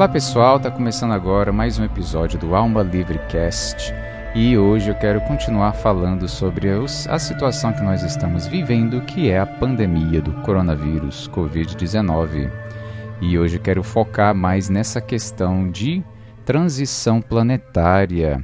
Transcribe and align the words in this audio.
Olá 0.00 0.08
pessoal, 0.08 0.56
está 0.56 0.70
começando 0.70 1.12
agora 1.12 1.52
mais 1.52 1.78
um 1.78 1.84
episódio 1.84 2.38
do 2.38 2.54
Alma 2.54 2.82
Livre 2.82 3.18
Cast 3.28 3.92
e 4.34 4.56
hoje 4.56 4.88
eu 4.88 4.94
quero 4.94 5.20
continuar 5.20 5.74
falando 5.74 6.26
sobre 6.26 6.70
a 6.70 7.18
situação 7.18 7.70
que 7.70 7.82
nós 7.82 8.02
estamos 8.02 8.46
vivendo, 8.46 9.02
que 9.02 9.28
é 9.28 9.38
a 9.38 9.44
pandemia 9.44 10.22
do 10.22 10.32
coronavírus 10.40 11.28
Covid-19. 11.28 12.50
E 13.20 13.38
hoje 13.38 13.58
eu 13.58 13.60
quero 13.60 13.82
focar 13.82 14.34
mais 14.34 14.70
nessa 14.70 15.02
questão 15.02 15.70
de 15.70 16.02
transição 16.46 17.20
planetária 17.20 18.42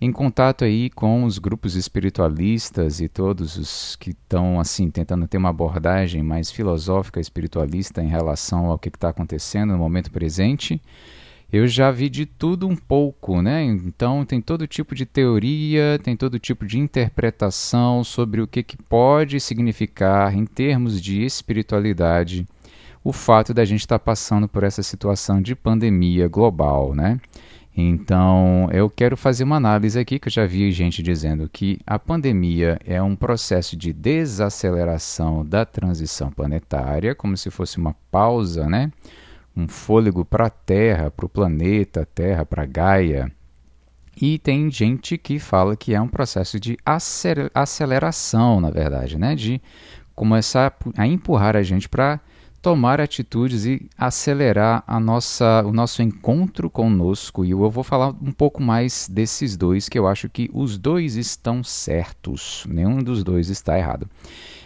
em 0.00 0.12
contato 0.12 0.64
aí 0.64 0.90
com 0.90 1.24
os 1.24 1.38
grupos 1.38 1.74
espiritualistas 1.74 3.00
e 3.00 3.08
todos 3.08 3.56
os 3.56 3.96
que 3.96 4.10
estão 4.10 4.60
assim 4.60 4.90
tentando 4.90 5.26
ter 5.26 5.38
uma 5.38 5.48
abordagem 5.48 6.22
mais 6.22 6.50
filosófica 6.50 7.18
espiritualista 7.18 8.02
em 8.02 8.08
relação 8.08 8.66
ao 8.66 8.78
que 8.78 8.88
está 8.88 9.08
acontecendo 9.08 9.72
no 9.72 9.78
momento 9.78 10.10
presente, 10.10 10.80
eu 11.50 11.66
já 11.66 11.90
vi 11.90 12.10
de 12.10 12.26
tudo 12.26 12.68
um 12.68 12.76
pouco, 12.76 13.40
né? 13.40 13.64
Então 13.64 14.24
tem 14.24 14.40
todo 14.40 14.66
tipo 14.66 14.94
de 14.94 15.06
teoria, 15.06 15.98
tem 16.02 16.16
todo 16.16 16.38
tipo 16.38 16.66
de 16.66 16.78
interpretação 16.78 18.04
sobre 18.04 18.42
o 18.42 18.46
que, 18.46 18.62
que 18.62 18.76
pode 18.76 19.40
significar 19.40 20.34
em 20.34 20.44
termos 20.44 21.00
de 21.00 21.24
espiritualidade 21.24 22.46
o 23.02 23.12
fato 23.12 23.54
da 23.54 23.64
gente 23.64 23.80
estar 23.80 23.98
tá 23.98 24.04
passando 24.04 24.48
por 24.48 24.64
essa 24.64 24.82
situação 24.82 25.40
de 25.40 25.54
pandemia 25.54 26.26
global, 26.28 26.94
né? 26.94 27.20
Então, 27.78 28.70
eu 28.72 28.88
quero 28.88 29.18
fazer 29.18 29.44
uma 29.44 29.56
análise 29.56 29.98
aqui, 29.98 30.18
que 30.18 30.28
eu 30.28 30.32
já 30.32 30.46
vi 30.46 30.72
gente 30.72 31.02
dizendo 31.02 31.46
que 31.46 31.78
a 31.86 31.98
pandemia 31.98 32.78
é 32.86 33.02
um 33.02 33.14
processo 33.14 33.76
de 33.76 33.92
desaceleração 33.92 35.44
da 35.44 35.66
transição 35.66 36.30
planetária, 36.30 37.14
como 37.14 37.36
se 37.36 37.50
fosse 37.50 37.76
uma 37.76 37.94
pausa, 38.10 38.66
né? 38.66 38.90
um 39.54 39.68
fôlego 39.68 40.24
para 40.24 40.46
a 40.46 40.50
Terra, 40.50 41.10
para 41.10 41.26
o 41.26 41.28
planeta 41.28 42.06
Terra, 42.06 42.46
para 42.46 42.64
Gaia. 42.64 43.30
E 44.20 44.38
tem 44.38 44.70
gente 44.70 45.18
que 45.18 45.38
fala 45.38 45.76
que 45.76 45.94
é 45.94 46.00
um 46.00 46.08
processo 46.08 46.58
de 46.58 46.78
aceleração, 47.54 48.58
na 48.58 48.70
verdade, 48.70 49.18
né? 49.18 49.34
de 49.34 49.60
começar 50.14 50.74
a 50.96 51.06
empurrar 51.06 51.54
a 51.54 51.62
gente 51.62 51.90
para 51.90 52.20
tomar 52.62 53.00
atitudes 53.00 53.64
e 53.64 53.88
acelerar 53.96 54.82
a 54.86 54.98
nossa, 54.98 55.62
o 55.64 55.72
nosso 55.72 56.02
encontro 56.02 56.68
conosco. 56.68 57.44
E 57.44 57.50
eu 57.50 57.70
vou 57.70 57.84
falar 57.84 58.08
um 58.22 58.32
pouco 58.32 58.62
mais 58.62 59.08
desses 59.10 59.56
dois, 59.56 59.88
que 59.88 59.98
eu 59.98 60.06
acho 60.06 60.28
que 60.28 60.50
os 60.52 60.76
dois 60.76 61.16
estão 61.16 61.62
certos, 61.62 62.66
nenhum 62.68 63.02
dos 63.02 63.22
dois 63.22 63.48
está 63.48 63.78
errado. 63.78 64.08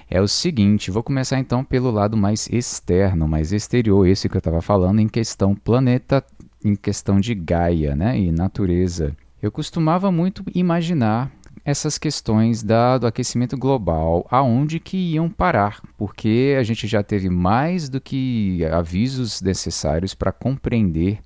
É 0.09 0.21
o 0.21 0.27
seguinte, 0.27 0.91
vou 0.91 1.05
começar 1.05 1.39
então 1.39 1.63
pelo 1.63 1.91
lado 1.91 2.17
mais 2.17 2.49
externo, 2.51 3.29
mais 3.29 3.53
exterior, 3.53 4.07
esse 4.07 4.29
que 4.29 4.37
eu 4.37 4.41
estava 4.41 4.61
falando 4.61 5.01
em 5.01 5.09
questão 5.09 5.55
planeta, 5.55 6.25
em 6.65 6.75
questão 6.75 7.21
de 7.21 7.35
Gaia 7.35 7.95
né, 7.95 8.19
e 8.19 8.33
natureza. 8.33 9.17
Eu 9.41 9.53
costumava 9.53 10.11
muito 10.11 10.45
imaginar 10.55 11.31
essas 11.71 11.97
questões 11.97 12.63
da, 12.63 12.99
do 12.99 13.07
aquecimento 13.07 13.57
global, 13.57 14.27
aonde 14.31 14.79
que 14.79 14.97
iam 14.97 15.29
parar, 15.31 15.81
porque 15.97 16.57
a 16.59 16.63
gente 16.63 16.87
já 16.87 17.03
teve 17.03 17.31
mais 17.31 17.89
do 17.89 18.01
que 18.01 18.65
avisos 18.67 19.41
necessários 19.41 20.15
para 20.15 20.33
compreender 20.33 21.21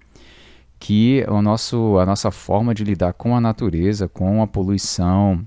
que 0.78 1.24
o 1.28 1.40
nosso, 1.40 1.98
a 1.98 2.06
nossa 2.06 2.30
forma 2.30 2.74
de 2.74 2.84
lidar 2.84 3.14
com 3.14 3.34
a 3.34 3.40
natureza, 3.40 4.06
com 4.06 4.42
a 4.42 4.46
poluição, 4.46 5.44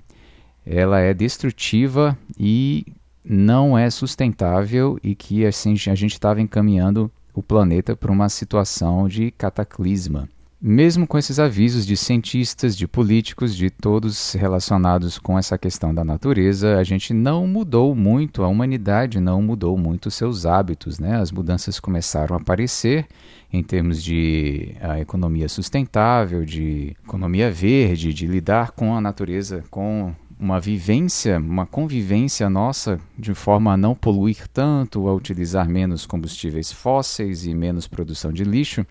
ela 0.66 1.00
é 1.00 1.14
destrutiva 1.14 2.18
e 2.38 2.86
não 3.24 3.78
é 3.78 3.90
sustentável 3.90 4.98
e 5.04 5.14
que 5.14 5.46
assim 5.46 5.74
a 5.74 5.96
gente 5.96 6.14
estava 6.14 6.42
encaminhando 6.42 7.12
o 7.34 7.44
planeta 7.44 7.96
para 7.96 8.12
uma 8.12 8.30
situação 8.30 9.08
de 9.08 9.32
cataclisma. 9.32 10.28
Mesmo 10.60 11.06
com 11.06 11.20
esses 11.20 11.38
avisos 11.38 11.86
de 11.86 11.96
cientistas, 11.96 12.76
de 12.76 12.88
políticos, 12.88 13.56
de 13.56 13.70
todos 13.70 14.34
relacionados 14.34 15.20
com 15.20 15.38
essa 15.38 15.56
questão 15.56 15.94
da 15.94 16.04
natureza, 16.04 16.80
a 16.80 16.84
gente 16.84 17.14
não 17.14 17.46
mudou 17.46 17.94
muito, 17.94 18.42
a 18.42 18.48
humanidade 18.48 19.20
não 19.20 19.40
mudou 19.40 19.78
muito 19.78 20.10
seus 20.10 20.48
hábitos. 20.48 20.98
Né? 20.98 21.16
As 21.16 21.32
mudanças 21.32 21.80
começaram 21.80 22.36
a 22.36 22.40
aparecer 22.40 23.06
em 23.54 23.62
termos 23.62 24.04
de 24.04 24.76
a 24.82 25.00
economia 25.00 25.48
sustentável, 25.48 26.44
de 26.44 26.98
economia 27.06 27.52
verde, 27.52 28.12
de 28.12 28.26
lidar 28.26 28.72
com 28.72 28.96
a 28.96 29.00
natureza, 29.00 29.64
com 29.70 30.12
uma 30.40 30.60
vivência, 30.60 31.38
uma 31.40 31.66
convivência 31.66 32.50
nossa 32.50 33.00
de 33.18 33.34
forma 33.34 33.74
a 33.74 33.78
não 33.78 33.96
poluir 33.96 34.48
tanto, 34.48 35.08
a 35.08 35.14
utilizar 35.14 35.68
menos 35.68 36.06
combustíveis 36.06 36.72
fósseis 36.72 37.46
e 37.46 37.54
menos 37.54 37.88
produção 37.88 38.32
de 38.32 38.44
lixo. 38.44 38.86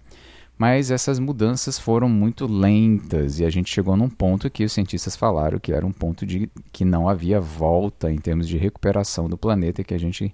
Mas 0.58 0.90
essas 0.90 1.18
mudanças 1.18 1.78
foram 1.78 2.08
muito 2.08 2.46
lentas 2.46 3.38
e 3.38 3.44
a 3.44 3.50
gente 3.50 3.70
chegou 3.70 3.96
num 3.96 4.08
ponto 4.08 4.48
que 4.48 4.64
os 4.64 4.72
cientistas 4.72 5.14
falaram 5.14 5.58
que 5.58 5.72
era 5.72 5.84
um 5.84 5.92
ponto 5.92 6.24
de 6.24 6.50
que 6.72 6.84
não 6.84 7.08
havia 7.08 7.38
volta 7.38 8.10
em 8.10 8.16
termos 8.16 8.48
de 8.48 8.56
recuperação 8.56 9.28
do 9.28 9.36
planeta 9.36 9.82
e 9.82 9.84
que 9.84 9.92
a 9.92 9.98
gente 9.98 10.32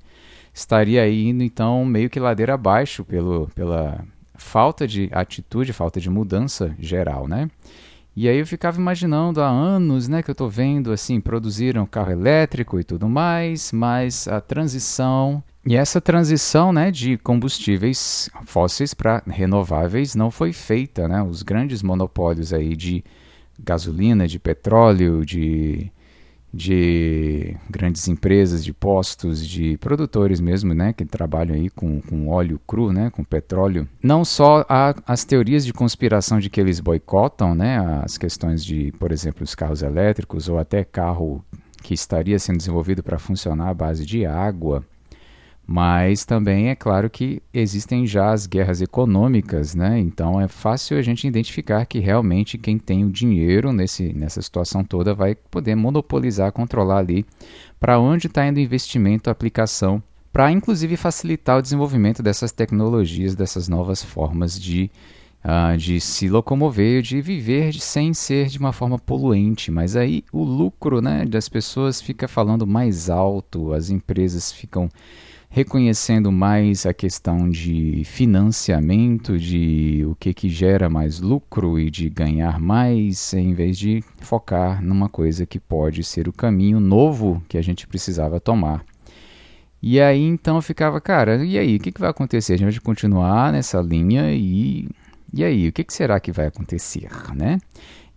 estaria 0.55 1.09
indo 1.11 1.43
então 1.43 1.85
meio 1.85 2.09
que 2.09 2.21
ladeira 2.21 2.55
abaixo 2.55 3.05
pelo, 3.05 3.49
pela 3.55 4.05
falta 4.35 4.87
de 4.87 5.09
atitude, 5.13 5.73
falta 5.73 6.01
de 6.01 6.09
mudança 6.09 6.75
geral, 6.79 7.27
né? 7.27 7.51
E 8.15 8.29
aí 8.29 8.39
eu 8.39 8.47
ficava 8.47 8.79
imaginando 8.79 9.41
há 9.41 9.49
anos, 9.49 10.07
né, 10.07 10.23
que 10.23 10.29
eu 10.29 10.35
estou 10.35 10.49
vendo 10.49 10.93
assim, 10.93 11.19
produziram 11.19 11.87
carro 11.87 12.13
elétrico 12.13 12.79
e 12.79 12.85
tudo 12.85 13.09
mais, 13.09 13.73
mas 13.73 14.29
a 14.29 14.39
transição 14.39 15.43
e 15.65 15.77
essa 15.77 16.01
transição 16.01 16.73
né, 16.73 16.91
de 16.91 17.17
combustíveis 17.19 18.29
fósseis 18.45 18.93
para 18.93 19.23
renováveis 19.27 20.15
não 20.15 20.31
foi 20.31 20.53
feita. 20.53 21.07
Né? 21.07 21.23
Os 21.23 21.43
grandes 21.43 21.83
monopólios 21.83 22.53
aí 22.53 22.75
de 22.75 23.05
gasolina, 23.61 24.27
de 24.27 24.41
petróleo, 24.41 25.25
de, 25.25 25.93
de 26.53 27.57
grandes 27.71 28.09
empresas 28.09 28.65
de 28.65 28.73
postos, 28.73 29.47
de 29.47 29.79
produtores 29.79 30.41
mesmo, 30.41 30.75
né, 30.75 30.93
que 30.93 31.05
trabalham 31.05 31.55
aí 31.55 31.71
com, 31.71 32.01
com 32.01 32.29
óleo 32.29 32.61
cru, 32.67 32.93
né, 32.93 33.11
com 33.11 33.23
petróleo. 33.23 33.89
Não 34.03 34.25
só 34.25 34.67
há 34.69 34.97
as 35.07 35.25
teorias 35.25 35.65
de 35.65 35.73
conspiração 35.73 36.41
de 36.41 36.51
que 36.51 36.61
eles 36.61 36.81
boicotam, 36.81 37.55
né, 37.55 37.79
as 38.03 38.19
questões 38.19 38.65
de, 38.65 38.91
por 38.99 39.13
exemplo, 39.13 39.45
os 39.45 39.55
carros 39.55 39.83
elétricos 39.83 40.49
ou 40.49 40.59
até 40.59 40.83
carro 40.83 41.45
que 41.85 41.95
estaria 41.95 42.39
sendo 42.39 42.59
desenvolvido 42.59 43.03
para 43.03 43.19
funcionar 43.19 43.69
à 43.69 43.75
base 43.75 44.05
de 44.05 44.27
água 44.27 44.85
mas 45.67 46.25
também 46.25 46.69
é 46.69 46.75
claro 46.75 47.09
que 47.09 47.41
existem 47.55 48.07
já 48.07 48.33
as 48.33 48.47
guerras 48.47 48.83
econômicas, 48.83 49.75
né? 49.75 49.99
Então 49.99 50.41
é 50.41 50.49
fácil 50.49 50.99
a 50.99 51.03
gente 51.03 51.27
identificar 51.27 51.87
que 51.87 52.01
realmente 52.01 52.59
quem 52.59 52.79
tem 52.79 53.05
o 53.05 53.11
dinheiro 53.11 53.73
nesse, 53.73 54.13
nessa 54.13 54.43
situação 54.43 54.83
toda 54.85 55.15
vai 55.15 55.35
poder 55.35 55.75
monopolizar, 55.77 56.53
controlar 56.53 56.99
ali 56.99 57.25
para 57.79 57.99
onde 57.99 58.27
está 58.27 58.47
indo 58.47 58.57
o 58.57 58.61
investimento, 58.61 59.31
a 59.31 59.33
aplicação, 59.33 60.03
para 60.33 60.51
inclusive 60.51 60.97
facilitar 60.97 61.59
o 61.59 61.63
desenvolvimento 61.63 62.23
dessas 62.23 62.51
tecnologias, 62.51 63.37
dessas 63.37 63.69
novas 63.69 64.03
formas 64.03 64.59
de, 64.59 64.91
uh, 65.45 65.77
de 65.77 66.01
se 66.01 66.29
locomover, 66.29 67.03
de 67.03 67.21
viver 67.21 67.75
sem 67.75 68.13
ser 68.13 68.49
de 68.49 68.59
uma 68.59 68.73
forma 68.73 68.99
poluente. 68.99 69.71
Mas 69.71 69.95
aí 69.95 70.25
o 70.33 70.43
lucro 70.43 71.01
né, 71.01 71.25
das 71.25 71.49
pessoas 71.49 72.01
fica 72.01 72.27
falando 72.27 72.67
mais 72.67 73.09
alto, 73.09 73.73
as 73.73 73.91
empresas 73.91 74.51
ficam 74.51 74.89
reconhecendo 75.53 76.33
mais 76.33 76.87
a 76.87 76.95
questão 76.95 77.47
de 77.51 78.03
financiamento, 78.07 79.39
de 79.39 80.03
o 80.09 80.15
que, 80.15 80.33
que 80.33 80.49
gera 80.49 80.89
mais 80.89 81.21
lucro 81.21 81.79
e 81.79 81.91
de 81.91 82.09
ganhar 82.09 82.59
mais, 82.59 83.35
em 83.35 83.53
vez 83.53 83.79
de 83.79 84.03
focar 84.23 84.83
numa 84.83 85.11
coisa 85.11 85.45
que 85.45 85.61
pode 85.61 86.03
ser 86.05 86.27
o 86.27 86.33
caminho 86.33 86.81
novo 86.81 87.43
que 87.47 87.59
a 87.59 87.63
gente 87.63 87.87
precisava 87.87 88.41
tomar. 88.41 88.83
E 89.83 90.01
aí 90.01 90.23
então 90.23 90.57
eu 90.57 90.63
ficava, 90.63 90.99
cara, 91.03 91.45
e 91.45 91.59
aí, 91.59 91.77
o 91.77 91.81
que, 91.81 91.93
que 91.93 92.01
vai 92.01 92.09
acontecer? 92.09 92.55
A 92.55 92.57
gente 92.57 92.73
vai 92.73 92.81
continuar 92.81 93.53
nessa 93.53 93.81
linha 93.83 94.33
e. 94.33 94.89
E 95.35 95.43
aí, 95.43 95.69
o 95.69 95.73
que, 95.73 95.83
que 95.83 95.95
será 95.95 96.21
que 96.21 96.31
vai 96.31 96.47
acontecer, 96.47 97.09
né? 97.35 97.59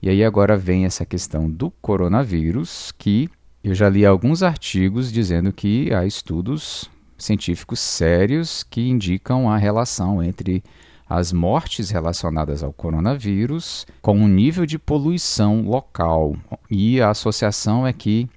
E 0.02 0.10
aí 0.10 0.24
agora 0.24 0.58
vem 0.58 0.86
essa 0.86 1.06
questão 1.06 1.50
do 1.50 1.72
coronavírus, 1.82 2.94
que 2.98 3.30
eu 3.64 3.74
já 3.74 3.90
li 3.90 4.06
alguns 4.06 4.44
artigos 4.44 5.12
dizendo 5.12 5.52
que 5.52 5.94
há 5.94 6.06
estudos 6.06 6.90
científicos 7.18 7.80
sérios 7.80 8.64
que 8.64 8.82
indicam 8.82 9.50
a 9.50 9.58
relação 9.58 10.22
entre 10.24 10.64
as 11.08 11.32
mortes 11.32 11.90
relacionadas 11.90 12.64
ao 12.64 12.74
coronavírus 12.74 13.86
com 14.02 14.24
o 14.24 14.28
nível 14.28 14.66
de 14.66 14.80
poluição 14.80 15.62
local. 15.62 16.36
E 16.70 17.00
a 17.00 17.12
associação 17.12 17.86
é 17.86 17.94
que 17.94 18.28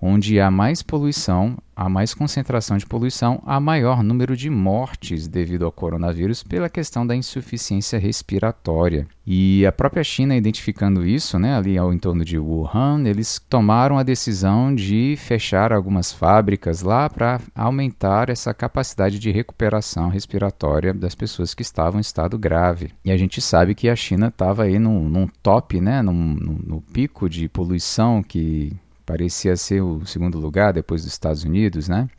onde 0.00 0.40
há 0.40 0.50
mais 0.50 0.82
poluição, 0.82 1.56
há 1.78 1.88
mais 1.88 2.12
concentração 2.12 2.76
de 2.76 2.84
poluição, 2.84 3.40
há 3.46 3.60
maior 3.60 4.02
número 4.02 4.36
de 4.36 4.50
mortes 4.50 5.28
devido 5.28 5.64
ao 5.64 5.70
coronavírus 5.70 6.42
pela 6.42 6.68
questão 6.68 7.06
da 7.06 7.14
insuficiência 7.14 8.00
respiratória. 8.00 9.06
E 9.24 9.64
a 9.64 9.70
própria 9.70 10.02
China, 10.02 10.34
identificando 10.34 11.06
isso, 11.06 11.38
né, 11.38 11.54
ali 11.54 11.78
ao 11.78 11.92
entorno 11.92 12.24
de 12.24 12.36
Wuhan, 12.36 13.04
eles 13.06 13.40
tomaram 13.48 13.96
a 13.96 14.02
decisão 14.02 14.74
de 14.74 15.14
fechar 15.18 15.72
algumas 15.72 16.12
fábricas 16.12 16.82
lá 16.82 17.08
para 17.08 17.40
aumentar 17.54 18.28
essa 18.28 18.52
capacidade 18.52 19.20
de 19.20 19.30
recuperação 19.30 20.08
respiratória 20.08 20.92
das 20.92 21.14
pessoas 21.14 21.54
que 21.54 21.62
estavam 21.62 22.00
em 22.00 22.02
estado 22.02 22.36
grave. 22.36 22.90
E 23.04 23.12
a 23.12 23.16
gente 23.16 23.40
sabe 23.40 23.76
que 23.76 23.88
a 23.88 23.94
China 23.94 24.28
estava 24.28 24.64
aí 24.64 24.80
num, 24.80 25.08
num, 25.08 25.28
top, 25.40 25.80
né, 25.80 26.02
num, 26.02 26.34
num, 26.34 26.58
no 26.66 26.80
pico 26.80 27.28
de 27.28 27.48
poluição 27.48 28.20
que 28.20 28.76
parecia 29.08 29.56
ser 29.56 29.80
o 29.80 30.04
segundo 30.04 30.38
lugar 30.38 30.74
depois 30.74 31.02
dos 31.02 31.14
Estados 31.14 31.42
Unidos, 31.42 31.88
né? 31.88 32.10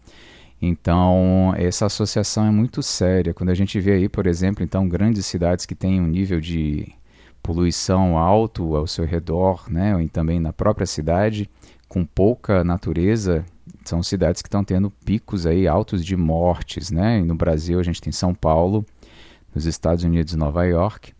Então, 0.59 1.53
essa 1.55 1.85
associação 1.85 2.47
é 2.47 2.49
muito 2.49 2.81
séria. 2.81 3.31
Quando 3.31 3.51
a 3.51 3.53
gente 3.53 3.79
vê 3.79 3.93
aí, 3.93 4.09
por 4.09 4.25
exemplo, 4.25 4.63
então 4.63 4.89
grandes 4.89 5.27
cidades 5.27 5.67
que 5.67 5.75
têm 5.75 6.01
um 6.01 6.07
nível 6.07 6.39
de 6.41 6.91
poluição 7.43 8.17
alto 8.17 8.75
ao 8.75 8.87
seu 8.87 9.05
redor, 9.05 9.69
né, 9.69 9.95
ou 9.95 10.09
também 10.09 10.39
na 10.39 10.51
própria 10.51 10.87
cidade, 10.87 11.47
com 11.87 12.03
pouca 12.03 12.63
natureza, 12.63 13.45
são 13.85 14.01
cidades 14.01 14.41
que 14.41 14.47
estão 14.47 14.63
tendo 14.63 14.89
picos 14.89 15.45
aí 15.45 15.67
altos 15.67 16.03
de 16.03 16.17
mortes, 16.17 16.89
né? 16.89 17.19
E 17.19 17.23
no 17.23 17.35
Brasil 17.35 17.79
a 17.79 17.83
gente 17.83 18.01
tem 18.01 18.11
São 18.11 18.33
Paulo, 18.33 18.83
nos 19.53 19.65
Estados 19.65 20.03
Unidos 20.03 20.33
Nova 20.33 20.65
York. 20.65 21.13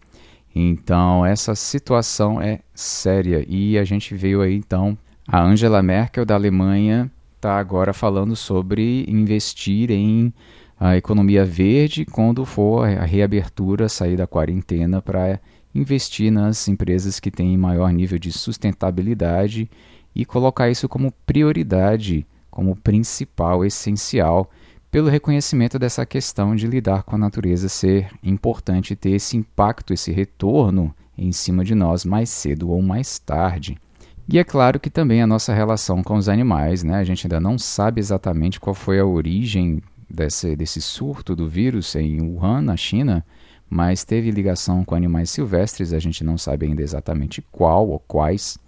Então 0.53 1.23
essa 1.23 1.53
situação 1.53 2.41
é 2.41 2.59
séria 2.73 3.45
e 3.47 3.77
a 3.77 3.83
gente 3.83 4.15
veio 4.15 4.41
aí 4.41 4.55
então 4.55 4.97
a 5.31 5.43
Angela 5.43 5.83
Merkel 5.83 6.25
da 6.25 6.33
Alemanha 6.33 7.09
está 7.35 7.59
agora 7.59 7.93
falando 7.93 8.35
sobre 8.35 9.05
investir 9.07 9.91
em 9.91 10.33
a 10.79 10.97
economia 10.97 11.45
verde 11.45 12.03
quando 12.03 12.43
for 12.45 12.87
a 12.87 13.05
reabertura, 13.05 13.87
sair 13.87 14.17
da 14.17 14.25
quarentena 14.25 15.03
para 15.03 15.39
investir 15.75 16.31
nas 16.31 16.67
empresas 16.67 17.19
que 17.19 17.29
têm 17.29 17.55
maior 17.55 17.91
nível 17.93 18.17
de 18.17 18.31
sustentabilidade 18.31 19.69
e 20.15 20.25
colocar 20.25 20.67
isso 20.67 20.89
como 20.89 21.13
prioridade, 21.27 22.25
como 22.49 22.75
principal, 22.75 23.63
essencial, 23.63 24.49
pelo 24.89 25.09
reconhecimento 25.09 25.77
dessa 25.77 26.07
questão 26.07 26.55
de 26.55 26.65
lidar 26.65 27.03
com 27.03 27.15
a 27.15 27.19
natureza 27.19 27.69
ser 27.69 28.09
importante 28.23 28.95
ter 28.95 29.11
esse 29.11 29.37
impacto, 29.37 29.93
esse 29.93 30.11
retorno 30.11 30.91
em 31.15 31.31
cima 31.31 31.63
de 31.63 31.75
nós 31.75 32.03
mais 32.03 32.29
cedo 32.31 32.71
ou 32.71 32.81
mais 32.81 33.19
tarde. 33.19 33.77
E 34.31 34.37
é 34.37 34.43
claro 34.43 34.79
que 34.79 34.91
também 34.91 35.23
a 35.23 35.27
nossa 35.27 35.51
relação 35.51 36.03
com 36.03 36.15
os 36.15 36.29
animais, 36.29 36.83
né? 36.83 36.97
A 36.97 37.03
gente 37.03 37.25
ainda 37.25 37.39
não 37.39 37.57
sabe 37.57 37.99
exatamente 37.99 38.59
qual 38.59 38.75
foi 38.75 38.99
a 38.99 39.05
origem 39.05 39.81
desse, 40.07 40.55
desse 40.55 40.79
surto 40.83 41.35
do 41.35 41.47
vírus 41.47 41.95
em 41.95 42.21
Wuhan, 42.21 42.61
na 42.61 42.77
China, 42.77 43.25
mas 43.67 44.03
teve 44.03 44.29
ligação 44.29 44.85
com 44.85 44.93
animais 44.93 45.31
silvestres, 45.31 45.93
a 45.93 45.99
gente 45.99 46.23
não 46.23 46.37
sabe 46.37 46.67
ainda 46.67 46.83
exatamente 46.83 47.41
qual 47.51 47.89
ou 47.89 47.97
quais, 47.97 48.59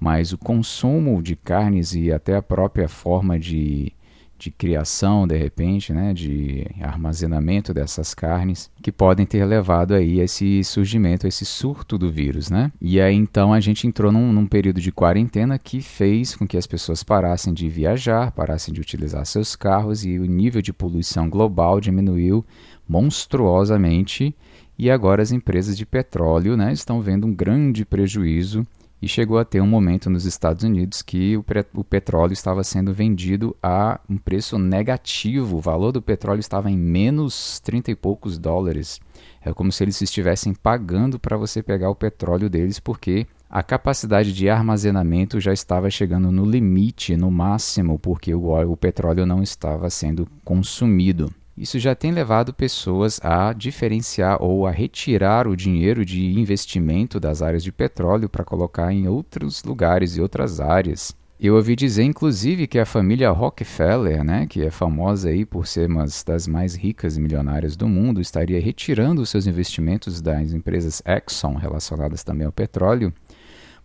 mas 0.00 0.32
o 0.32 0.38
consumo 0.38 1.22
de 1.22 1.36
carnes 1.36 1.94
e 1.94 2.10
até 2.10 2.34
a 2.34 2.42
própria 2.42 2.88
forma 2.88 3.38
de, 3.38 3.92
de 4.38 4.50
criação, 4.50 5.26
de 5.26 5.36
repente, 5.36 5.92
né, 5.92 6.12
de 6.12 6.66
armazenamento 6.80 7.72
dessas 7.72 8.14
carnes, 8.14 8.70
que 8.82 8.92
podem 8.92 9.24
ter 9.24 9.44
levado 9.44 9.94
aí 9.94 10.20
a 10.20 10.24
esse 10.24 10.62
surgimento, 10.64 11.26
a 11.26 11.28
esse 11.28 11.44
surto 11.44 11.96
do 11.96 12.10
vírus, 12.10 12.50
né? 12.50 12.70
E 12.80 13.00
aí 13.00 13.14
então 13.14 13.52
a 13.52 13.60
gente 13.60 13.86
entrou 13.86 14.12
num, 14.12 14.32
num 14.32 14.46
período 14.46 14.80
de 14.80 14.92
quarentena 14.92 15.58
que 15.58 15.80
fez 15.80 16.34
com 16.34 16.46
que 16.46 16.56
as 16.56 16.66
pessoas 16.66 17.02
parassem 17.02 17.54
de 17.54 17.68
viajar, 17.68 18.32
parassem 18.32 18.74
de 18.74 18.80
utilizar 18.80 19.24
seus 19.26 19.56
carros 19.56 20.04
e 20.04 20.18
o 20.18 20.24
nível 20.24 20.60
de 20.60 20.72
poluição 20.72 21.28
global 21.28 21.80
diminuiu 21.80 22.44
monstruosamente 22.88 24.34
e 24.78 24.90
agora 24.90 25.22
as 25.22 25.32
empresas 25.32 25.76
de 25.76 25.86
petróleo 25.86 26.56
né, 26.56 26.72
estão 26.72 27.00
vendo 27.00 27.26
um 27.26 27.34
grande 27.34 27.84
prejuízo 27.84 28.66
e 29.04 29.08
chegou 29.08 29.38
a 29.38 29.44
ter 29.44 29.60
um 29.60 29.66
momento 29.66 30.08
nos 30.08 30.24
Estados 30.24 30.64
Unidos 30.64 31.02
que 31.02 31.36
o, 31.36 31.44
o, 31.74 31.84
petróleo 31.84 32.32
estava 32.32 32.64
sendo 32.64 32.90
vendido 32.90 33.54
a 33.62 34.00
um 34.08 34.16
preço 34.16 34.58
negativo. 34.58 35.58
O 35.58 35.60
valor 35.60 35.92
do 35.92 36.00
petróleo 36.00 36.40
estava 36.40 36.70
em 36.70 36.78
menos 36.78 37.60
30 37.60 37.90
e 37.90 37.94
poucos 37.94 38.38
dólares. 38.38 39.02
É 39.44 39.52
como 39.52 39.70
se 39.70 39.84
eles 39.84 40.00
estivessem 40.00 40.54
pagando 40.54 41.18
para 41.18 41.36
você 41.36 41.62
pegar 41.62 41.90
o 41.90 41.94
petróleo 41.94 42.48
deles, 42.48 42.80
porque 42.80 43.26
a 43.50 43.62
capacidade 43.62 44.32
de 44.32 44.48
armazenamento 44.48 45.38
já 45.38 45.52
estava 45.52 45.90
chegando 45.90 46.32
no 46.32 46.46
limite, 46.46 47.14
no 47.14 47.30
máximo, 47.30 47.98
porque 47.98 48.34
o, 48.34 48.52
o 48.54 48.74
petróleo 48.74 49.26
não 49.26 49.42
estava 49.42 49.90
sendo 49.90 50.26
consumido. 50.42 51.30
Isso 51.56 51.78
já 51.78 51.94
tem 51.94 52.10
levado 52.10 52.52
pessoas 52.52 53.20
a 53.22 53.52
diferenciar 53.52 54.42
ou 54.42 54.66
a 54.66 54.72
retirar 54.72 55.46
o 55.46 55.56
dinheiro 55.56 56.04
de 56.04 56.38
investimento 56.38 57.20
das 57.20 57.42
áreas 57.42 57.62
de 57.62 57.70
petróleo 57.70 58.28
para 58.28 58.44
colocar 58.44 58.92
em 58.92 59.06
outros 59.06 59.62
lugares 59.62 60.16
e 60.16 60.20
outras 60.20 60.58
áreas. 60.58 61.14
Eu 61.38 61.56
ouvi 61.56 61.76
dizer, 61.76 62.04
inclusive, 62.04 62.66
que 62.66 62.78
a 62.78 62.86
família 62.86 63.30
Rockefeller, 63.30 64.24
né, 64.24 64.46
que 64.46 64.62
é 64.62 64.70
famosa 64.70 65.28
aí 65.28 65.44
por 65.44 65.66
ser 65.66 65.88
uma 65.88 66.06
das 66.26 66.48
mais 66.48 66.74
ricas 66.74 67.16
e 67.16 67.20
milionárias 67.20 67.76
do 67.76 67.86
mundo, 67.86 68.20
estaria 68.20 68.60
retirando 68.60 69.26
seus 69.26 69.46
investimentos 69.46 70.20
das 70.20 70.52
empresas 70.52 71.02
Exxon 71.04 71.54
relacionadas 71.54 72.24
também 72.24 72.46
ao 72.46 72.52
petróleo 72.52 73.12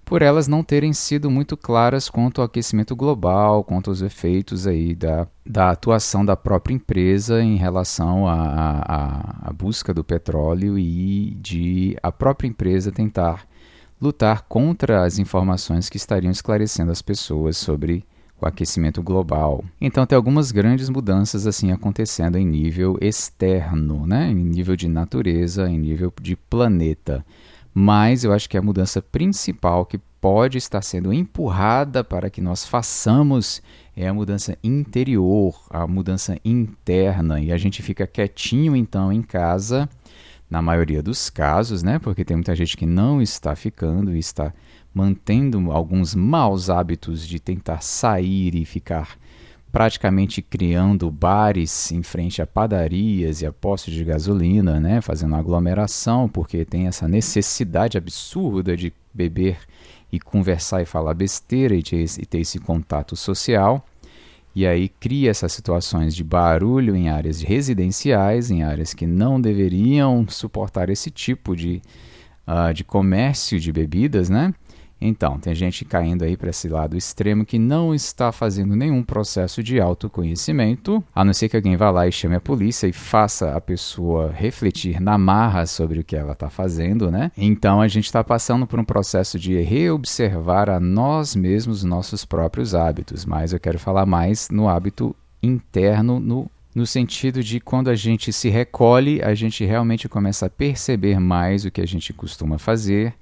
por 0.10 0.24
elas 0.24 0.48
não 0.48 0.64
terem 0.64 0.92
sido 0.92 1.30
muito 1.30 1.56
claras 1.56 2.10
quanto 2.10 2.42
ao 2.42 2.46
aquecimento 2.46 2.96
global, 2.96 3.64
quanto 3.64 3.92
aos 3.92 4.02
efeitos 4.02 4.66
aí 4.66 4.96
da, 4.96 5.28
da 5.46 5.70
atuação 5.70 6.26
da 6.26 6.36
própria 6.36 6.74
empresa 6.74 7.44
em 7.44 7.56
relação 7.58 8.28
à 8.28 9.54
busca 9.56 9.94
do 9.94 10.04
petróleo 10.04 10.80
e 10.80 11.38
de 11.40 11.96
a 12.02 12.12
própria 12.12 12.48
empresa 12.48 12.92
tentar 12.92 13.46
lutar 14.02 14.42
contra 14.50 15.06
as 15.06 15.20
informações 15.20 15.90
que 15.90 15.98
estariam 15.98 16.32
esclarecendo 16.32 16.92
as 16.92 17.04
pessoas 17.04 17.56
sobre 17.56 18.04
o 18.42 18.48
aquecimento 18.48 19.04
global. 19.04 19.64
Então 19.80 20.08
tem 20.08 20.16
algumas 20.16 20.52
grandes 20.52 20.90
mudanças 20.90 21.46
assim 21.46 21.72
acontecendo 21.72 22.36
em 22.36 22.48
nível 22.48 22.98
externo, 23.00 24.08
né? 24.08 24.32
em 24.32 24.36
nível 24.36 24.76
de 24.76 24.88
natureza, 24.88 25.70
em 25.70 25.78
nível 25.78 26.12
de 26.20 26.36
planeta 26.36 27.24
mas 27.74 28.24
eu 28.24 28.34
acho 28.34 28.50
que 28.50 28.58
a 28.58 28.62
mudança 28.62 29.02
principal 29.02 29.86
que 29.86 30.00
pode 30.20 30.58
estar 30.58 30.82
sendo 30.82 31.14
empurrada 31.14 32.04
para 32.04 32.30
que 32.30 32.42
nós 32.42 32.66
façamos 32.66 33.62
é 33.96 34.08
a 34.08 34.14
mudança 34.14 34.58
interior, 34.64 35.56
a 35.70 35.88
mudança 35.88 36.38
interna, 36.44 37.40
e 37.40 37.52
a 37.52 37.58
gente 37.58 37.82
fica 37.82 38.08
quietinho 38.08 38.76
então 38.76 39.12
em 39.12 39.22
casa, 39.22 39.90
na 40.50 40.62
maioria 40.62 41.02
dos 41.02 41.30
casos, 41.30 41.84
né? 41.84 42.00
Porque 42.00 42.26
tem 42.26 42.36
muita 42.36 42.56
gente 42.56 42.76
que 42.76 42.86
não 42.86 43.22
está 43.22 43.56
ficando 43.56 44.16
e 44.16 44.20
está 44.20 44.54
mantendo 44.94 45.72
alguns 45.72 46.16
maus 46.16 46.70
hábitos 46.70 47.28
de 47.28 47.40
tentar 47.40 47.82
sair 47.82 48.56
e 48.56 48.66
ficar 48.66 49.18
praticamente 49.72 50.42
criando 50.42 51.12
bares 51.12 51.92
em 51.92 52.02
frente 52.02 52.42
a 52.42 52.48
padarias 52.48 53.42
e 53.42 53.46
a 53.46 53.52
postos 53.52 53.94
de 53.94 54.04
gasolina, 54.04 54.80
né, 54.80 55.02
fazendo 55.02 55.36
aglomeração, 55.36 56.28
porque 56.28 56.66
tem 56.66 56.88
essa 56.88 57.08
necessidade 57.08 57.98
absurda 57.98 58.76
de 58.76 58.92
beber 59.14 59.60
e 60.12 60.20
conversar 60.20 60.82
e 60.82 60.86
falar 60.86 61.14
besteira 61.14 61.76
e 61.76 61.84
ter, 61.84 62.04
e 62.04 62.26
ter 62.26 62.40
esse 62.40 62.58
contato 62.60 63.16
social. 63.16 63.86
E 64.56 64.66
aí 64.66 64.90
cria 64.90 65.30
essas 65.30 65.54
situações 65.54 66.16
de 66.16 66.24
barulho 66.24 66.96
em 66.96 67.10
áreas 67.10 67.42
residenciais, 67.42 68.50
em 68.50 68.64
áreas 68.64 68.96
que 68.96 69.06
não 69.06 69.40
deveriam 69.40 70.26
suportar 70.28 70.90
esse 70.90 71.12
tipo 71.12 71.56
de, 71.56 71.80
uh, 72.48 72.74
de 72.74 72.84
comércio 72.84 73.60
de 73.60 73.72
bebidas, 73.72 74.28
né? 74.30 74.54
Então, 75.02 75.40
tem 75.40 75.56
gente 75.56 75.86
caindo 75.86 76.24
aí 76.24 76.36
para 76.36 76.50
esse 76.50 76.68
lado 76.68 76.98
extremo 76.98 77.46
que 77.46 77.58
não 77.58 77.94
está 77.94 78.32
fazendo 78.32 78.76
nenhum 78.76 79.02
processo 79.02 79.64
de 79.64 79.80
autoconhecimento, 79.80 81.04
a 81.16 81.24
não 81.24 81.34
ser 81.34 81.50
que 81.50 81.56
alguém 81.56 81.78
vá 81.78 81.90
lá 81.90 82.08
e 82.08 82.12
chame 82.12 82.36
a 82.36 82.42
polícia 82.42 82.88
e 82.88 82.94
faça 82.94 83.56
a 83.56 83.62
pessoa 83.62 84.32
refletir 84.32 85.00
na 85.00 85.18
marra 85.18 85.66
sobre 85.66 86.00
o 86.00 86.04
que 86.04 86.16
ela 86.16 86.34
está 86.34 86.50
fazendo, 86.50 87.10
né? 87.10 87.32
Então, 87.38 87.82
a 87.82 87.88
gente 87.88 88.06
está 88.06 88.24
passando 88.24 88.68
por 88.68 88.80
um 88.80 88.86
processo 88.86 89.40
de 89.40 89.60
reobservar 89.62 90.70
a 90.70 90.80
nós 90.80 91.36
mesmos 91.36 91.84
nossos 91.84 92.26
próprios 92.26 92.76
hábitos, 92.76 93.26
mas 93.26 93.54
eu 93.54 93.60
quero 93.60 93.80
falar 93.80 94.06
mais 94.06 94.50
no 94.50 94.68
hábito 94.68 95.16
interno, 95.42 96.20
no 96.20 96.50
no 96.76 96.86
sentido 96.86 97.44
de 97.44 97.60
quando 97.60 97.90
a 97.90 97.96
gente 97.96 98.32
se 98.32 98.48
recolhe, 98.48 99.22
a 99.24 99.34
gente 99.34 99.66
realmente 99.66 100.08
começa 100.08 100.46
a 100.46 100.50
perceber 100.50 101.20
mais 101.20 101.66
o 101.66 101.72
que 101.72 101.82
a 101.82 101.86
gente 101.86 102.14
costuma 102.14 102.60
fazer 102.60 103.16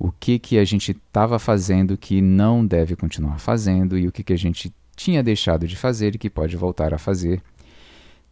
o 0.00 0.10
que, 0.10 0.38
que 0.38 0.58
a 0.58 0.64
gente 0.64 0.92
estava 0.92 1.38
fazendo 1.38 1.94
que 1.94 2.22
não 2.22 2.64
deve 2.64 2.96
continuar 2.96 3.38
fazendo 3.38 3.98
e 3.98 4.08
o 4.08 4.12
que, 4.12 4.24
que 4.24 4.32
a 4.32 4.38
gente 4.38 4.72
tinha 4.96 5.22
deixado 5.22 5.68
de 5.68 5.76
fazer 5.76 6.14
e 6.14 6.18
que 6.18 6.30
pode 6.30 6.56
voltar 6.56 6.94
a 6.94 6.98
fazer, 6.98 7.42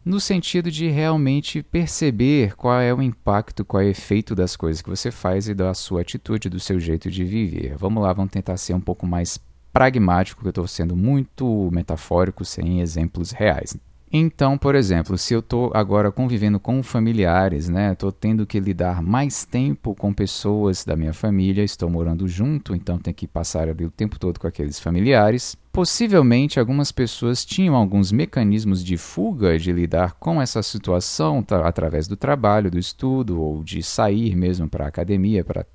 no 0.03 0.19
sentido 0.19 0.71
de 0.71 0.89
realmente 0.89 1.61
perceber 1.61 2.55
qual 2.55 2.81
é 2.81 2.91
o 2.91 3.03
impacto, 3.03 3.63
qual 3.63 3.83
é 3.83 3.85
o 3.85 3.89
efeito 3.89 4.33
das 4.33 4.55
coisas 4.55 4.81
que 4.81 4.89
você 4.89 5.11
faz 5.11 5.47
e 5.47 5.53
da 5.53 5.71
sua 5.75 6.01
atitude, 6.01 6.49
do 6.49 6.59
seu 6.59 6.79
jeito 6.79 7.11
de 7.11 7.23
viver. 7.23 7.77
Vamos 7.77 8.01
lá, 8.01 8.13
vamos 8.13 8.31
tentar 8.31 8.57
ser 8.57 8.73
um 8.73 8.81
pouco 8.81 9.05
mais 9.05 9.39
pragmático, 9.71 10.41
que 10.41 10.47
eu 10.47 10.51
estou 10.51 10.67
sendo 10.67 10.95
muito 10.95 11.69
metafórico, 11.71 12.43
sem 12.43 12.81
exemplos 12.81 13.29
reais. 13.29 13.77
Então, 14.11 14.57
por 14.57 14.73
exemplo, 14.73 15.19
se 15.19 15.35
eu 15.35 15.39
estou 15.39 15.71
agora 15.71 16.11
convivendo 16.11 16.59
com 16.59 16.81
familiares, 16.81 17.69
né, 17.69 17.93
estou 17.93 18.11
tendo 18.11 18.45
que 18.45 18.59
lidar 18.59 19.03
mais 19.03 19.45
tempo 19.45 19.93
com 19.93 20.11
pessoas 20.11 20.83
da 20.83 20.95
minha 20.95 21.13
família, 21.13 21.63
estou 21.63 21.87
morando 21.91 22.27
junto, 22.27 22.73
então 22.73 22.97
tenho 22.97 23.13
que 23.13 23.27
passar 23.27 23.69
ali 23.69 23.85
o 23.85 23.91
tempo 23.91 24.17
todo 24.17 24.39
com 24.39 24.47
aqueles 24.47 24.79
familiares. 24.79 25.55
Possivelmente, 25.71 26.59
algumas 26.59 26.91
pessoas 26.91 27.45
tinham 27.45 27.75
alguns 27.75 28.11
mecanismos 28.11 28.83
de 28.83 28.97
fuga 28.97 29.59
de 29.59 29.71
lidar 29.71 30.13
com 30.13 30.41
essa 30.41 30.63
situação 30.63 31.45
através 31.63 32.07
do 32.07 32.17
trabalho, 32.17 32.71
do 32.71 32.79
estudo 32.79 33.39
ou 33.39 33.63
de 33.63 33.83
sair 33.83 34.35
mesmo 34.35 34.67
para 34.67 34.85
a 34.85 34.87
academia, 34.87 35.45
para 35.45 35.67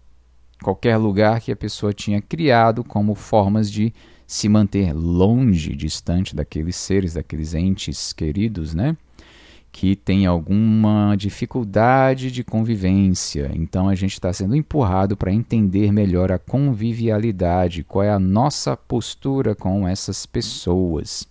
qualquer 0.60 0.96
lugar 0.96 1.40
que 1.40 1.52
a 1.52 1.56
pessoa 1.56 1.92
tinha 1.92 2.20
criado 2.20 2.82
como 2.82 3.14
formas 3.14 3.70
de 3.70 3.94
se 4.26 4.48
manter 4.48 4.92
longe, 4.92 5.74
distante 5.74 6.34
daqueles 6.34 6.76
seres, 6.76 7.14
daqueles 7.14 7.54
entes 7.54 8.12
queridos, 8.12 8.74
né? 8.74 8.96
Que 9.70 9.96
tem 9.96 10.24
alguma 10.24 11.16
dificuldade 11.16 12.30
de 12.30 12.44
convivência. 12.44 13.50
Então 13.54 13.88
a 13.88 13.94
gente 13.94 14.12
está 14.12 14.32
sendo 14.32 14.54
empurrado 14.54 15.16
para 15.16 15.32
entender 15.32 15.92
melhor 15.92 16.30
a 16.30 16.38
convivialidade, 16.38 17.84
qual 17.84 18.04
é 18.04 18.10
a 18.10 18.18
nossa 18.18 18.76
postura 18.76 19.54
com 19.54 19.86
essas 19.86 20.26
pessoas. 20.26 21.26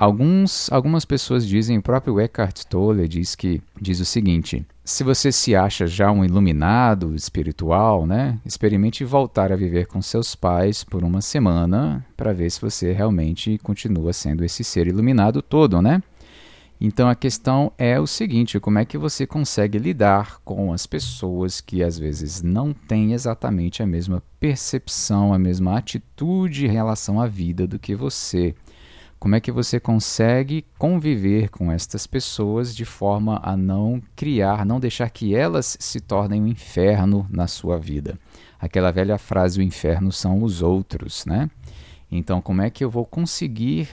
Alguns, 0.00 0.72
algumas 0.72 1.04
pessoas 1.04 1.46
dizem, 1.46 1.76
o 1.76 1.82
próprio 1.82 2.18
Eckhart 2.18 2.64
Tolle 2.64 3.06
diz 3.06 3.34
que 3.34 3.60
diz 3.78 4.00
o 4.00 4.04
seguinte: 4.06 4.64
se 4.82 5.04
você 5.04 5.30
se 5.30 5.54
acha 5.54 5.86
já 5.86 6.10
um 6.10 6.24
iluminado 6.24 7.14
espiritual, 7.14 8.06
né, 8.06 8.40
experimente 8.42 9.04
voltar 9.04 9.52
a 9.52 9.56
viver 9.56 9.86
com 9.86 10.00
seus 10.00 10.34
pais 10.34 10.82
por 10.82 11.04
uma 11.04 11.20
semana 11.20 12.02
para 12.16 12.32
ver 12.32 12.50
se 12.50 12.58
você 12.62 12.92
realmente 12.92 13.58
continua 13.58 14.14
sendo 14.14 14.42
esse 14.42 14.64
ser 14.64 14.86
iluminado 14.86 15.42
todo, 15.42 15.82
né? 15.82 16.02
Então 16.80 17.06
a 17.06 17.14
questão 17.14 17.70
é 17.76 18.00
o 18.00 18.06
seguinte: 18.06 18.58
como 18.58 18.78
é 18.78 18.86
que 18.86 18.96
você 18.96 19.26
consegue 19.26 19.76
lidar 19.76 20.40
com 20.46 20.72
as 20.72 20.86
pessoas 20.86 21.60
que 21.60 21.82
às 21.82 21.98
vezes 21.98 22.40
não 22.40 22.72
têm 22.72 23.12
exatamente 23.12 23.82
a 23.82 23.86
mesma 23.86 24.22
percepção, 24.40 25.34
a 25.34 25.38
mesma 25.38 25.76
atitude 25.76 26.64
em 26.64 26.70
relação 26.70 27.20
à 27.20 27.26
vida 27.26 27.66
do 27.66 27.78
que 27.78 27.94
você? 27.94 28.54
Como 29.20 29.34
é 29.34 29.40
que 29.40 29.52
você 29.52 29.78
consegue 29.78 30.64
conviver 30.78 31.50
com 31.50 31.70
estas 31.70 32.06
pessoas 32.06 32.74
de 32.74 32.86
forma 32.86 33.38
a 33.44 33.54
não 33.54 34.00
criar, 34.16 34.64
não 34.64 34.80
deixar 34.80 35.10
que 35.10 35.34
elas 35.34 35.76
se 35.78 36.00
tornem 36.00 36.40
um 36.40 36.46
inferno 36.46 37.26
na 37.28 37.46
sua 37.46 37.78
vida? 37.78 38.18
Aquela 38.58 38.90
velha 38.90 39.18
frase: 39.18 39.60
o 39.60 39.62
inferno 39.62 40.10
são 40.10 40.42
os 40.42 40.62
outros, 40.62 41.26
né? 41.26 41.50
Então, 42.10 42.40
como 42.40 42.62
é 42.62 42.70
que 42.70 42.82
eu 42.82 42.88
vou 42.88 43.04
conseguir 43.04 43.90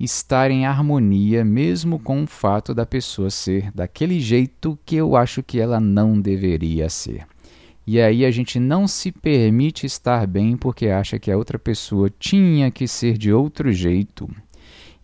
estar 0.00 0.50
em 0.50 0.64
harmonia 0.64 1.44
mesmo 1.44 1.98
com 1.98 2.22
o 2.22 2.26
fato 2.26 2.74
da 2.74 2.86
pessoa 2.86 3.28
ser 3.28 3.70
daquele 3.72 4.18
jeito 4.18 4.78
que 4.86 4.96
eu 4.96 5.14
acho 5.14 5.42
que 5.42 5.60
ela 5.60 5.78
não 5.78 6.18
deveria 6.18 6.88
ser? 6.88 7.26
E 7.86 8.00
aí 8.00 8.24
a 8.24 8.30
gente 8.30 8.58
não 8.58 8.88
se 8.88 9.12
permite 9.12 9.84
estar 9.84 10.26
bem 10.26 10.56
porque 10.56 10.86
acha 10.88 11.18
que 11.18 11.30
a 11.30 11.36
outra 11.36 11.58
pessoa 11.58 12.08
tinha 12.18 12.70
que 12.70 12.88
ser 12.88 13.18
de 13.18 13.30
outro 13.30 13.70
jeito. 13.70 14.26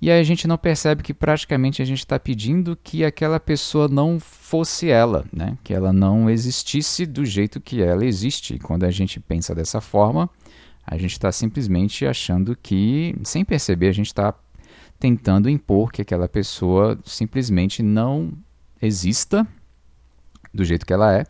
E 0.00 0.10
aí 0.10 0.20
a 0.20 0.24
gente 0.24 0.46
não 0.46 0.58
percebe 0.58 1.02
que 1.02 1.14
praticamente 1.14 1.80
a 1.80 1.84
gente 1.84 2.00
está 2.00 2.18
pedindo 2.18 2.76
que 2.76 3.02
aquela 3.04 3.40
pessoa 3.40 3.88
não 3.88 4.20
fosse 4.20 4.90
ela, 4.90 5.24
né? 5.32 5.56
que 5.64 5.72
ela 5.72 5.92
não 5.92 6.28
existisse 6.28 7.06
do 7.06 7.24
jeito 7.24 7.60
que 7.60 7.82
ela 7.82 8.04
existe. 8.04 8.54
E 8.54 8.58
quando 8.58 8.84
a 8.84 8.90
gente 8.90 9.18
pensa 9.18 9.54
dessa 9.54 9.80
forma, 9.80 10.28
a 10.86 10.98
gente 10.98 11.12
está 11.12 11.32
simplesmente 11.32 12.04
achando 12.06 12.54
que, 12.54 13.16
sem 13.24 13.44
perceber, 13.44 13.88
a 13.88 13.92
gente 13.92 14.08
está 14.08 14.34
tentando 14.98 15.48
impor 15.48 15.90
que 15.90 16.02
aquela 16.02 16.28
pessoa 16.28 16.98
simplesmente 17.04 17.82
não 17.82 18.32
exista 18.80 19.46
do 20.52 20.64
jeito 20.64 20.86
que 20.86 20.92
ela 20.92 21.12
é 21.14 21.24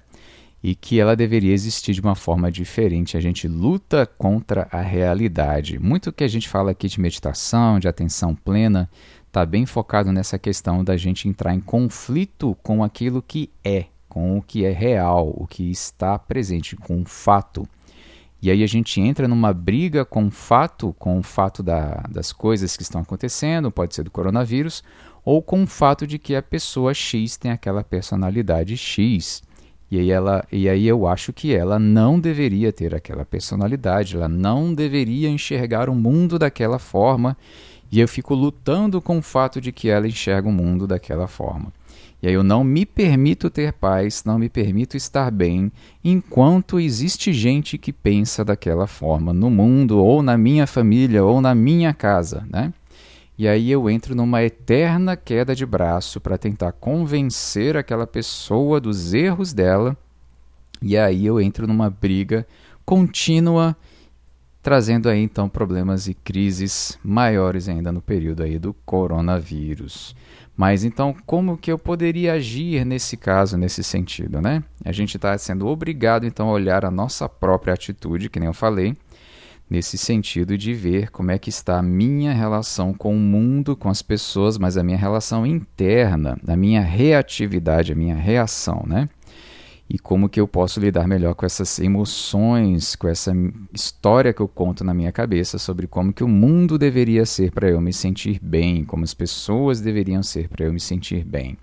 e 0.63 0.75
que 0.75 0.99
ela 0.99 1.15
deveria 1.15 1.53
existir 1.53 1.93
de 1.93 2.01
uma 2.01 2.15
forma 2.15 2.51
diferente. 2.51 3.17
A 3.17 3.21
gente 3.21 3.47
luta 3.47 4.07
contra 4.07 4.69
a 4.71 4.81
realidade. 4.81 5.79
Muito 5.79 6.13
que 6.13 6.25
a 6.25 6.29
gente 6.29 6.49
fala 6.49 6.71
aqui 6.71 6.89
de 6.89 7.01
meditação, 7.01 7.79
de 7.79 7.89
atenção 7.89 8.35
plena, 8.35 8.91
está 9.27 9.45
bem 9.45 9.67
focado 9.67 10.11
nessa 10.11 10.39
questão 10.39 10.83
da 10.83 10.97
gente 10.97 11.29
entrar 11.29 11.55
em 11.55 11.61
conflito 11.61 12.57
com 12.63 12.83
aquilo 12.83 13.23
que 13.23 13.51
é, 13.63 13.87
com 14.09 14.39
o 14.39 14.43
que 14.43 14.65
é 14.65 14.73
real, 14.73 15.33
o 15.37 15.47
que 15.47 15.71
está 15.71 16.19
presente, 16.19 16.75
com 16.75 17.03
o 17.03 17.05
fato. 17.05 17.69
E 18.41 18.51
aí 18.51 18.63
a 18.63 18.67
gente 18.67 19.01
entra 19.01 19.27
numa 19.27 19.53
briga 19.53 20.05
com 20.05 20.27
o 20.27 20.31
fato, 20.31 20.95
com 20.99 21.19
o 21.19 21.23
fato 21.23 21.63
da, 21.63 22.03
das 22.09 22.33
coisas 22.33 22.77
que 22.77 22.83
estão 22.83 23.01
acontecendo, 23.01 23.71
pode 23.71 23.95
ser 23.95 24.05
do 24.05 24.11
coronavírus, 24.11 24.83
ou 25.25 25.43
com 25.43 25.65
o 25.65 25.67
fato 25.67 26.07
de 26.07 26.19
que 26.19 26.35
a 26.35 26.43
pessoa 26.43 26.95
X 26.95 27.37
tem 27.37 27.51
aquela 27.51 27.83
personalidade 27.83 28.77
X. 28.77 29.43
E 29.91 29.99
aí, 29.99 30.11
ela, 30.11 30.45
e 30.51 30.69
aí 30.69 30.87
eu 30.87 31.07
acho 31.07 31.33
que 31.33 31.55
ela 31.55 31.79
não 31.79 32.19
deveria 32.19 32.73
ter 32.73 32.95
aquela 32.95 33.25
personalidade, 33.25 34.17
ela 34.17 34.29
não 34.29 34.75
deveria 34.75 35.29
enxergar 35.29 35.89
o 35.89 35.95
mundo 35.95 36.39
daquela 36.39 36.79
forma, 36.79 37.37
e 37.91 38.01
eu 38.01 38.09
fico 38.09 38.35
lutando 38.35 39.01
com 39.01 39.19
o 39.19 39.23
fato 39.23 39.61
de 39.61 39.71
que 39.71 39.89
ela 39.89 40.09
enxerga 40.09 40.49
o 40.49 40.53
mundo 40.53 40.87
daquela 40.87 41.29
forma. 41.29 41.73
E 42.21 42.27
aí 42.27 42.35
eu 42.35 42.43
não 42.43 42.65
me 42.65 42.85
permito 42.85 43.49
ter 43.49 43.73
paz, 43.73 44.25
não 44.25 44.39
me 44.39 44.49
permito 44.49 44.97
estar 44.97 45.31
bem, 45.31 45.71
enquanto 46.03 46.81
existe 46.81 47.33
gente 47.33 47.79
que 47.79 47.93
pensa 47.93 48.45
daquela 48.45 48.87
forma 48.87 49.33
no 49.33 49.51
mundo, 49.51 49.99
ou 50.03 50.23
na 50.23 50.37
minha 50.37 50.67
família, 50.67 51.23
ou 51.25 51.41
na 51.41 51.55
minha 51.55 51.95
casa, 51.95 52.45
né? 52.51 52.73
E 53.39 53.47
aí 53.47 53.71
eu 53.71 53.91
entro 53.91 54.15
numa 54.15 54.43
eterna 54.43 55.15
queda 55.15 55.55
de 55.55 55.67
braço 55.67 56.21
para 56.21 56.39
tentar 56.39 56.73
convencer 56.73 57.77
aquela 57.77 58.07
pessoa 58.07 58.81
dos 58.81 59.13
erros 59.13 59.53
dela. 59.53 59.97
E 60.81 60.97
aí 60.97 61.27
eu 61.27 61.39
entro 61.41 61.67
numa 61.67 61.91
briga 61.91 62.47
contínua, 62.85 63.77
trazendo 64.63 65.09
aí 65.09 65.21
então 65.21 65.49
problemas 65.49 66.09
e 66.09 66.15
crises 66.15 66.99
maiores 67.05 67.69
ainda 67.69 67.93
no 67.93 68.01
período 68.01 68.43
aí 68.43 68.59
do 68.59 68.73
coronavírus. 68.87 70.17
Mas 70.57 70.85
então, 70.85 71.15
como 71.27 71.59
que 71.59 71.71
eu 71.71 71.79
poderia 71.79 72.33
agir 72.33 72.87
nesse 72.87 73.19
caso, 73.19 73.59
nesse 73.59 73.85
sentido, 73.85 74.41
né? 74.41 74.65
A 74.83 74.91
gente 74.91 75.17
está 75.17 75.37
sendo 75.37 75.67
obrigado 75.67 76.25
então 76.25 76.49
a 76.49 76.53
olhar 76.53 76.83
a 76.87 76.91
nossa 76.91 77.29
própria 77.29 77.75
atitude, 77.75 78.31
que 78.31 78.41
nem 78.41 78.47
eu 78.47 78.55
falei, 78.55 78.97
nesse 79.69 79.99
sentido 79.99 80.57
de 80.57 80.73
ver 80.73 81.11
como 81.11 81.31
é 81.31 81.39
que 81.39 81.51
está 81.51 81.79
a 81.79 81.83
minha 81.83 82.33
relação 82.33 82.95
com 82.95 83.15
o 83.15 83.19
mundo, 83.19 83.77
com 83.77 83.89
as 83.89 84.01
pessoas, 84.01 84.59
mas 84.59 84.77
a 84.77 84.83
minha 84.83 84.97
relação 84.97 85.45
interna, 85.45 86.39
a 86.47 86.57
minha 86.57 86.81
reatividade, 86.81 87.93
a 87.93 87.97
minha 87.97 88.15
reação, 88.15 88.85
né? 88.87 89.09
E 89.89 89.99
como 89.99 90.29
que 90.29 90.41
eu 90.41 90.49
posso 90.49 90.81
lidar 90.81 91.07
melhor 91.07 91.35
com 91.35 91.47
essas 91.47 91.79
emoções, 91.79 92.97
com 92.97 93.07
essa 93.07 93.33
história 93.73 94.33
que 94.33 94.41
eu 94.41 94.49
conto 94.49 94.83
na 94.83 94.93
minha 94.93 95.13
cabeça 95.13 95.59
sobre 95.59 95.87
como 95.87 96.13
que 96.13 96.25
o 96.25 96.29
mundo 96.29 96.77
deveria 96.77 97.25
ser 97.25 97.53
para 97.53 97.71
eu 97.71 97.81
me 97.81 97.93
sentir 97.93 98.41
bem, 98.43 98.85
como 98.85 99.05
as 99.05 99.15
pessoas 99.15 99.81
deveriam 99.81 100.25
ser 100.25 100.49
para 100.49 100.67
eu 100.67 100.73
me 100.73 100.81
sentir 100.81 101.25
bem. 101.25 101.57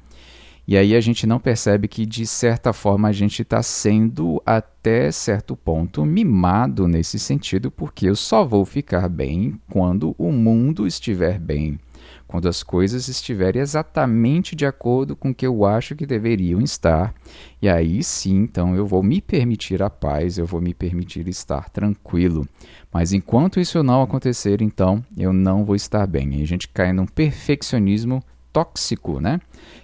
E 0.65 0.77
aí 0.77 0.95
a 0.95 1.01
gente 1.01 1.27
não 1.27 1.39
percebe 1.39 1.89
que, 1.89 2.05
de 2.05 2.25
certa 2.25 2.71
forma, 2.71 3.09
a 3.09 3.11
gente 3.11 3.41
está 3.41 3.61
sendo, 3.61 4.41
até 4.45 5.11
certo 5.11 5.57
ponto, 5.57 6.05
mimado 6.05 6.87
nesse 6.87 7.19
sentido, 7.19 7.69
porque 7.69 8.07
eu 8.07 8.15
só 8.15 8.45
vou 8.45 8.63
ficar 8.63 9.09
bem 9.09 9.59
quando 9.69 10.15
o 10.17 10.31
mundo 10.31 10.87
estiver 10.87 11.37
bem, 11.37 11.77
quando 12.25 12.47
as 12.47 12.63
coisas 12.63 13.09
estiverem 13.09 13.61
exatamente 13.61 14.55
de 14.55 14.65
acordo 14.65 15.17
com 15.17 15.31
o 15.31 15.35
que 15.35 15.45
eu 15.45 15.65
acho 15.65 15.97
que 15.97 16.05
deveriam 16.05 16.61
estar. 16.61 17.13
E 17.61 17.67
aí 17.67 18.01
sim, 18.01 18.37
então, 18.37 18.73
eu 18.73 18.87
vou 18.87 19.03
me 19.03 19.19
permitir 19.19 19.83
a 19.83 19.89
paz, 19.89 20.37
eu 20.37 20.45
vou 20.45 20.61
me 20.61 20.73
permitir 20.73 21.27
estar 21.27 21.69
tranquilo. 21.71 22.47
Mas 22.89 23.11
enquanto 23.11 23.59
isso 23.59 23.83
não 23.83 24.01
acontecer, 24.01 24.61
então, 24.61 25.03
eu 25.17 25.33
não 25.33 25.65
vou 25.65 25.75
estar 25.75 26.07
bem. 26.07 26.39
E 26.39 26.41
a 26.41 26.47
gente 26.47 26.69
cai 26.69 26.93
num 26.93 27.05
perfeccionismo 27.05 28.23
tóxico, 28.53 29.19
né? 29.19 29.41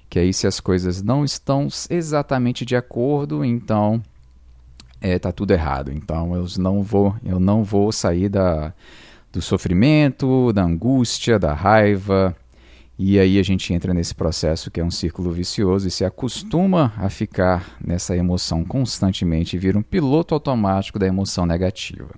que 0.10 0.18
aí 0.18 0.34
se 0.34 0.48
as 0.48 0.60
coisas 0.60 1.04
não 1.04 1.24
estão 1.24 1.68
exatamente 1.90 2.66
de 2.66 2.76
acordo, 2.76 3.46
então 3.46 4.02
é, 5.00 5.20
tá 5.20 5.32
tudo 5.32 5.52
errado. 5.52 5.92
Então 5.92 6.36
eu 6.36 6.46
não 6.58 6.82
vou, 6.82 7.16
eu 7.24 7.40
não 7.40 7.64
vou 7.64 7.92
sair 7.92 8.28
da, 8.28 8.74
do 9.32 9.42
sofrimento, 9.42 10.52
da 10.52 10.64
angústia, 10.64 11.38
da 11.38 11.54
raiva. 11.54 12.36
E 12.98 13.18
aí 13.18 13.40
a 13.40 13.44
gente 13.44 13.72
entra 13.74 13.94
nesse 13.94 14.14
processo 14.14 14.72
que 14.72 14.82
é 14.82 14.84
um 14.84 14.92
círculo 14.92 15.32
vicioso 15.32 15.88
e 15.88 15.92
se 15.92 16.04
acostuma 16.04 16.92
a 16.98 17.10
ficar 17.10 17.78
nessa 17.80 18.18
emoção 18.18 18.66
constantemente 18.66 19.56
e 19.56 19.60
vira 19.60 19.78
um 19.78 19.84
piloto 19.84 20.34
automático 20.34 21.00
da 21.00 21.08
emoção 21.08 21.46
negativa. 21.46 22.10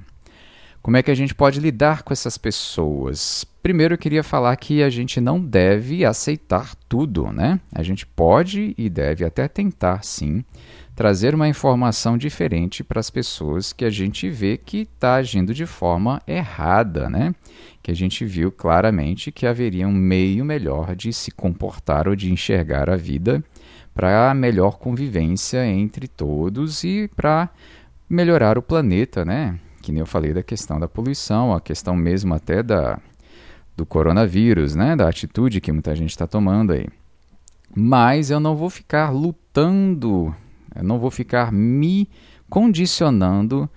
Como 0.82 0.98
é 0.98 1.04
que 1.04 1.12
a 1.12 1.16
gente 1.16 1.36
pode 1.36 1.60
lidar 1.60 2.02
com 2.02 2.12
essas 2.12 2.40
pessoas? 2.40 3.46
Primeiro 3.62 3.94
eu 3.94 3.98
queria 4.00 4.24
falar 4.24 4.56
que 4.56 4.82
a 4.82 4.90
gente 4.90 5.22
não 5.22 5.40
deve 5.40 6.04
aceitar 6.04 6.74
tudo, 6.90 7.32
né? 7.32 7.60
A 7.72 7.84
gente 7.84 8.04
pode 8.04 8.74
e 8.76 8.90
deve 8.90 9.24
até 9.24 9.48
tentar, 9.48 10.04
sim, 10.04 10.44
trazer 10.96 11.36
uma 11.36 11.48
informação 11.48 12.18
diferente 12.18 12.84
para 12.84 13.00
as 13.00 13.12
pessoas 13.12 13.72
que 13.72 13.86
a 13.86 13.92
gente 13.92 14.28
vê 14.28 14.58
que 14.58 14.80
está 14.80 15.16
agindo 15.16 15.54
de 15.54 15.68
forma 15.68 16.20
errada, 16.26 17.08
né? 17.08 17.36
Que 17.84 17.92
a 17.92 17.96
gente 17.96 18.26
viu 18.26 18.52
claramente 18.52 19.32
que 19.32 19.46
haveria 19.46 19.88
um 19.88 19.94
meio 19.94 20.44
melhor 20.44 20.96
de 20.96 21.14
se 21.14 21.30
comportar 21.30 22.08
ou 22.08 22.16
de 22.16 22.32
enxergar 22.32 22.90
a 22.90 22.96
vida 22.96 23.44
para 23.94 24.34
melhor 24.34 24.80
convivência 24.80 25.64
entre 25.64 26.08
todos 26.08 26.84
e 26.84 27.08
para 27.16 27.50
melhorar 28.10 28.58
o 28.58 28.64
planeta, 28.64 29.24
né? 29.24 29.60
Que 29.82 29.92
nem 29.92 30.00
eu 30.00 30.06
falei 30.06 30.34
da 30.34 30.44
questão 30.44 30.80
da 30.80 30.88
poluição, 30.88 31.54
a 31.54 31.62
questão 31.62 31.96
mesmo 31.96 32.34
até 32.34 32.62
da, 32.62 33.00
do 33.76 33.86
coronavírus, 33.86 34.76
né? 34.76 34.96
Da 34.96 35.08
atitude 35.08 35.62
que 35.62 35.72
muita 35.72 35.96
gente 35.96 36.12
está 36.12 36.28
tomando 36.28 36.74
aí. 36.74 36.88
Mas 37.76 38.30
eu 38.30 38.40
não 38.40 38.56
vou 38.56 38.70
ficar 38.70 39.10
lutando, 39.10 40.36
eu 40.76 40.84
não 40.84 41.00
vou 41.00 41.10
ficar 41.10 41.52
me 41.52 42.10
condicionando 42.50 43.70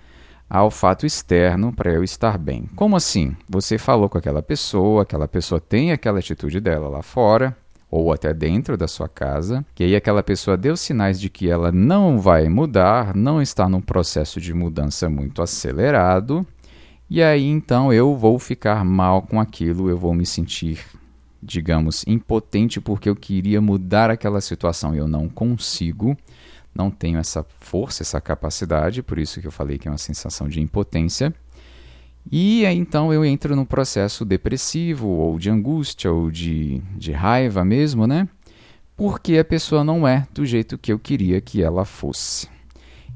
ao 0.49 0.69
fato 0.69 1.05
externo 1.05 1.73
para 1.73 1.91
eu 1.91 2.03
estar 2.03 2.37
bem. 2.37 2.69
Como 2.75 2.95
assim? 2.95 3.35
Você 3.49 3.77
falou 3.77 4.09
com 4.09 4.17
aquela 4.17 4.43
pessoa, 4.43 5.03
aquela 5.03 5.27
pessoa 5.27 5.59
tem 5.59 5.91
aquela 5.91 6.19
atitude 6.19 6.59
dela 6.59 6.87
lá 6.87 7.01
fora, 7.01 7.57
ou 7.95 8.11
até 8.11 8.33
dentro 8.33 8.75
da 8.75 8.89
sua 8.89 9.07
casa, 9.07 9.65
que 9.73 9.81
aí 9.81 9.95
aquela 9.95 10.21
pessoa 10.21 10.57
deu 10.57 10.75
sinais 10.75 11.17
de 11.19 11.29
que 11.29 11.49
ela 11.49 11.71
não 11.71 12.19
vai 12.19 12.49
mudar, 12.49 13.15
não 13.15 13.41
está 13.41 13.69
num 13.69 13.79
processo 13.79 14.41
de 14.41 14.53
mudança 14.53 15.09
muito 15.09 15.41
acelerado, 15.41 16.45
e 17.09 17.23
aí 17.23 17.45
então 17.45 17.93
eu 17.93 18.13
vou 18.17 18.37
ficar 18.37 18.83
mal 18.83 19.21
com 19.21 19.39
aquilo, 19.39 19.89
eu 19.89 19.97
vou 19.97 20.13
me 20.13 20.25
sentir, 20.25 20.85
digamos, 21.41 22.03
impotente 22.05 22.81
porque 22.81 23.07
eu 23.07 23.15
queria 23.15 23.61
mudar 23.61 24.11
aquela 24.11 24.41
situação 24.41 24.93
e 24.93 24.97
eu 24.97 25.07
não 25.07 25.29
consigo, 25.29 26.17
não 26.75 26.91
tenho 26.91 27.17
essa 27.17 27.45
força, 27.61 28.03
essa 28.03 28.19
capacidade, 28.19 29.01
por 29.01 29.17
isso 29.17 29.39
que 29.39 29.47
eu 29.47 29.51
falei 29.51 29.77
que 29.77 29.87
é 29.87 29.91
uma 29.91 29.97
sensação 29.97 30.49
de 30.49 30.59
impotência. 30.59 31.33
E 32.31 32.65
aí, 32.65 32.77
então 32.77 33.13
eu 33.13 33.23
entro 33.23 33.55
no 33.55 33.65
processo 33.65 34.25
depressivo, 34.25 35.07
ou 35.07 35.37
de 35.37 35.49
angústia, 35.49 36.11
ou 36.11 36.31
de, 36.31 36.81
de 36.97 37.11
raiva 37.11 37.63
mesmo, 37.63 38.07
né? 38.07 38.27
Porque 38.97 39.37
a 39.37 39.45
pessoa 39.45 39.83
não 39.83 40.07
é 40.07 40.27
do 40.33 40.45
jeito 40.45 40.77
que 40.77 40.91
eu 40.91 40.97
queria 40.97 41.39
que 41.39 41.61
ela 41.61 41.85
fosse. 41.85 42.47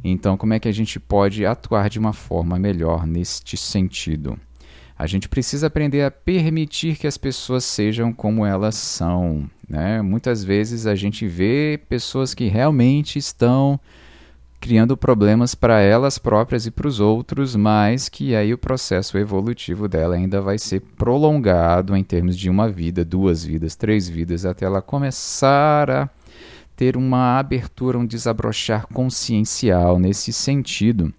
Então, 0.03 0.37
como 0.37 0.53
é 0.53 0.59
que 0.59 0.67
a 0.67 0.71
gente 0.71 0.99
pode 0.99 1.45
atuar 1.45 1.89
de 1.89 1.99
uma 1.99 2.13
forma 2.13 2.57
melhor 2.59 3.05
neste 3.05 3.57
sentido? 3.57 4.37
A 4.97 5.07
gente 5.07 5.29
precisa 5.29 5.67
aprender 5.67 6.03
a 6.03 6.11
permitir 6.11 6.97
que 6.97 7.07
as 7.07 7.17
pessoas 7.17 7.63
sejam 7.63 8.11
como 8.11 8.45
elas 8.45 8.75
são. 8.75 9.49
Né? 9.67 10.01
Muitas 10.01 10.43
vezes 10.43 10.85
a 10.85 10.95
gente 10.95 11.25
vê 11.25 11.79
pessoas 11.87 12.33
que 12.33 12.47
realmente 12.47 13.17
estão 13.17 13.79
criando 14.59 14.97
problemas 14.97 15.55
para 15.55 15.79
elas 15.79 16.17
próprias 16.17 16.65
e 16.65 16.71
para 16.71 16.87
os 16.87 16.99
outros, 16.99 17.55
mas 17.55 18.09
que 18.09 18.35
aí 18.35 18.53
o 18.53 18.57
processo 18.57 19.17
evolutivo 19.17 19.87
dela 19.87 20.15
ainda 20.15 20.41
vai 20.41 20.57
ser 20.57 20.81
prolongado 20.97 21.95
em 21.95 22.03
termos 22.03 22.37
de 22.37 22.49
uma 22.49 22.69
vida, 22.69 23.05
duas 23.05 23.43
vidas, 23.43 23.75
três 23.75 24.09
vidas, 24.09 24.45
até 24.45 24.65
ela 24.65 24.81
começar 24.81 25.89
a 25.89 26.09
ter 26.75 26.95
uma 26.95 27.39
abertura, 27.39 27.97
um 27.97 28.05
desabrochar 28.05 28.87
consciencial 28.87 29.99
nesse 29.99 30.31
sentido 30.31 31.13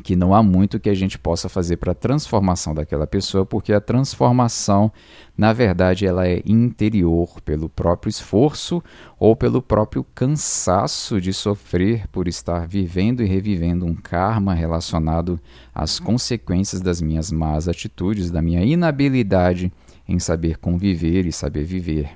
e 0.00 0.02
que 0.02 0.16
não 0.16 0.34
há 0.34 0.42
muito 0.42 0.80
que 0.80 0.88
a 0.88 0.94
gente 0.94 1.18
possa 1.18 1.46
fazer 1.46 1.76
para 1.76 1.92
a 1.92 1.94
transformação 1.94 2.74
daquela 2.74 3.06
pessoa, 3.06 3.44
porque 3.44 3.70
a 3.70 3.80
transformação, 3.80 4.90
na 5.36 5.52
verdade, 5.52 6.06
ela 6.06 6.26
é 6.26 6.42
interior 6.46 7.38
pelo 7.42 7.68
próprio 7.68 8.08
esforço 8.08 8.82
ou 9.18 9.36
pelo 9.36 9.60
próprio 9.60 10.02
cansaço 10.14 11.20
de 11.20 11.34
sofrer 11.34 12.08
por 12.08 12.26
estar 12.26 12.66
vivendo 12.66 13.22
e 13.22 13.26
revivendo 13.26 13.84
um 13.84 13.94
karma 13.94 14.54
relacionado 14.54 15.38
às 15.74 16.00
consequências 16.00 16.80
das 16.80 17.02
minhas 17.02 17.30
más 17.30 17.68
atitudes, 17.68 18.30
da 18.30 18.40
minha 18.40 18.64
inabilidade 18.64 19.70
em 20.08 20.18
saber 20.18 20.56
conviver 20.56 21.26
e 21.26 21.32
saber 21.32 21.64
viver. 21.64 22.08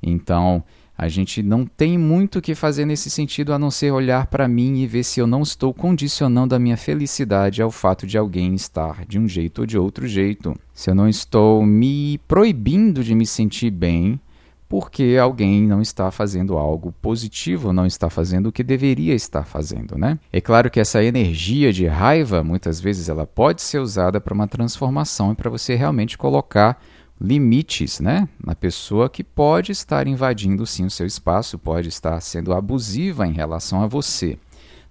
Então, 0.00 0.62
a 1.00 1.08
gente 1.08 1.42
não 1.42 1.64
tem 1.64 1.96
muito 1.96 2.38
o 2.38 2.42
que 2.42 2.54
fazer 2.54 2.84
nesse 2.84 3.08
sentido 3.08 3.54
a 3.54 3.58
não 3.58 3.70
ser 3.70 3.90
olhar 3.90 4.26
para 4.26 4.46
mim 4.46 4.82
e 4.82 4.86
ver 4.86 5.02
se 5.02 5.18
eu 5.18 5.26
não 5.26 5.40
estou 5.40 5.72
condicionando 5.72 6.54
a 6.54 6.58
minha 6.58 6.76
felicidade 6.76 7.62
ao 7.62 7.70
fato 7.70 8.06
de 8.06 8.18
alguém 8.18 8.54
estar 8.54 9.06
de 9.06 9.18
um 9.18 9.26
jeito 9.26 9.60
ou 9.60 9.66
de 9.66 9.78
outro 9.78 10.06
jeito. 10.06 10.54
Se 10.74 10.90
eu 10.90 10.94
não 10.94 11.08
estou 11.08 11.64
me 11.64 12.18
proibindo 12.28 13.02
de 13.02 13.14
me 13.14 13.24
sentir 13.24 13.70
bem 13.70 14.20
porque 14.68 15.16
alguém 15.18 15.66
não 15.66 15.80
está 15.80 16.10
fazendo 16.10 16.58
algo 16.58 16.92
positivo, 17.00 17.72
não 17.72 17.86
está 17.86 18.10
fazendo 18.10 18.50
o 18.50 18.52
que 18.52 18.62
deveria 18.62 19.14
estar 19.14 19.46
fazendo, 19.46 19.96
né? 19.96 20.18
É 20.30 20.40
claro 20.40 20.70
que 20.70 20.78
essa 20.78 21.02
energia 21.02 21.72
de 21.72 21.86
raiva, 21.86 22.44
muitas 22.44 22.78
vezes 22.78 23.08
ela 23.08 23.26
pode 23.26 23.62
ser 23.62 23.78
usada 23.78 24.20
para 24.20 24.34
uma 24.34 24.46
transformação 24.46 25.32
e 25.32 25.34
para 25.34 25.48
você 25.48 25.74
realmente 25.74 26.18
colocar 26.18 26.78
limites 27.20 28.00
né, 28.00 28.26
na 28.42 28.54
pessoa 28.54 29.10
que 29.10 29.22
pode 29.22 29.72
estar 29.72 30.06
invadindo 30.06 30.66
sim 30.66 30.86
o 30.86 30.90
seu 30.90 31.06
espaço, 31.06 31.58
pode 31.58 31.88
estar 31.88 32.18
sendo 32.20 32.54
abusiva 32.54 33.26
em 33.26 33.32
relação 33.32 33.82
a 33.82 33.86
você. 33.86 34.38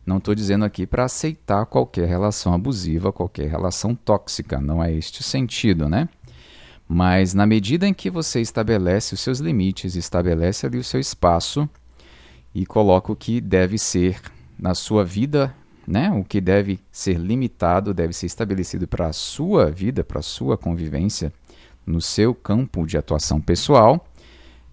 Não 0.05 0.17
estou 0.17 0.35
dizendo 0.35 0.63
aqui 0.63 0.85
para 0.85 1.05
aceitar 1.05 1.65
qualquer 1.65 2.07
relação 2.07 2.53
abusiva, 2.53 3.11
qualquer 3.11 3.49
relação 3.49 3.95
tóxica, 3.95 4.59
não 4.61 4.83
é 4.83 4.93
este 4.93 5.21
o 5.21 5.23
sentido, 5.23 5.89
né? 5.89 6.07
Mas 6.87 7.33
na 7.33 7.45
medida 7.45 7.87
em 7.87 7.93
que 7.93 8.09
você 8.09 8.41
estabelece 8.41 9.13
os 9.13 9.19
seus 9.19 9.39
limites, 9.39 9.95
estabelece 9.95 10.65
ali 10.65 10.77
o 10.77 10.83
seu 10.83 10.99
espaço 10.99 11.69
e 12.53 12.65
coloca 12.65 13.11
o 13.11 13.15
que 13.15 13.39
deve 13.39 13.77
ser 13.77 14.19
na 14.57 14.73
sua 14.73 15.05
vida, 15.05 15.53
né? 15.87 16.11
O 16.11 16.23
que 16.23 16.41
deve 16.41 16.79
ser 16.91 17.17
limitado, 17.17 17.93
deve 17.93 18.13
ser 18.13 18.25
estabelecido 18.25 18.87
para 18.87 19.07
a 19.07 19.13
sua 19.13 19.69
vida, 19.69 20.03
para 20.03 20.19
a 20.19 20.23
sua 20.23 20.57
convivência 20.57 21.31
no 21.89 21.99
seu 21.99 22.34
campo 22.34 22.86
de 22.86 22.97
atuação 22.97 23.41
pessoal. 23.41 24.06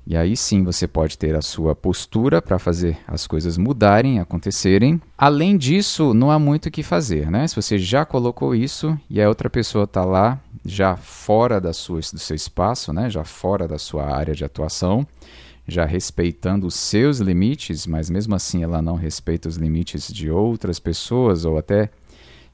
E 0.06 0.16
aí 0.16 0.36
sim 0.36 0.62
você 0.62 0.86
pode 0.86 1.18
ter 1.18 1.34
a 1.34 1.42
sua 1.42 1.74
postura 1.74 2.40
para 2.40 2.60
fazer 2.60 2.96
as 3.08 3.26
coisas 3.26 3.58
mudarem, 3.58 4.20
acontecerem. 4.20 5.02
Além 5.18 5.56
disso, 5.56 6.14
não 6.14 6.30
há 6.30 6.38
muito 6.38 6.66
o 6.66 6.70
que 6.70 6.84
fazer, 6.84 7.28
né? 7.28 7.48
Se 7.48 7.56
você 7.56 7.76
já 7.76 8.04
colocou 8.04 8.54
isso 8.54 8.96
e 9.10 9.20
a 9.20 9.28
outra 9.28 9.50
pessoa 9.50 9.82
está 9.82 10.04
lá, 10.04 10.40
já 10.64 10.94
fora 10.96 11.60
da 11.60 11.72
sua, 11.72 11.98
do 11.98 12.20
seu 12.20 12.36
espaço, 12.36 12.92
né? 12.92 13.10
já 13.10 13.24
fora 13.24 13.66
da 13.66 13.78
sua 13.78 14.04
área 14.04 14.34
de 14.34 14.44
atuação, 14.44 15.04
já 15.66 15.84
respeitando 15.84 16.68
os 16.68 16.74
seus 16.76 17.18
limites, 17.18 17.84
mas 17.84 18.08
mesmo 18.08 18.34
assim 18.36 18.62
ela 18.62 18.80
não 18.80 18.94
respeita 18.94 19.48
os 19.48 19.56
limites 19.56 20.06
de 20.12 20.30
outras 20.30 20.78
pessoas 20.78 21.44
ou 21.44 21.58
até 21.58 21.90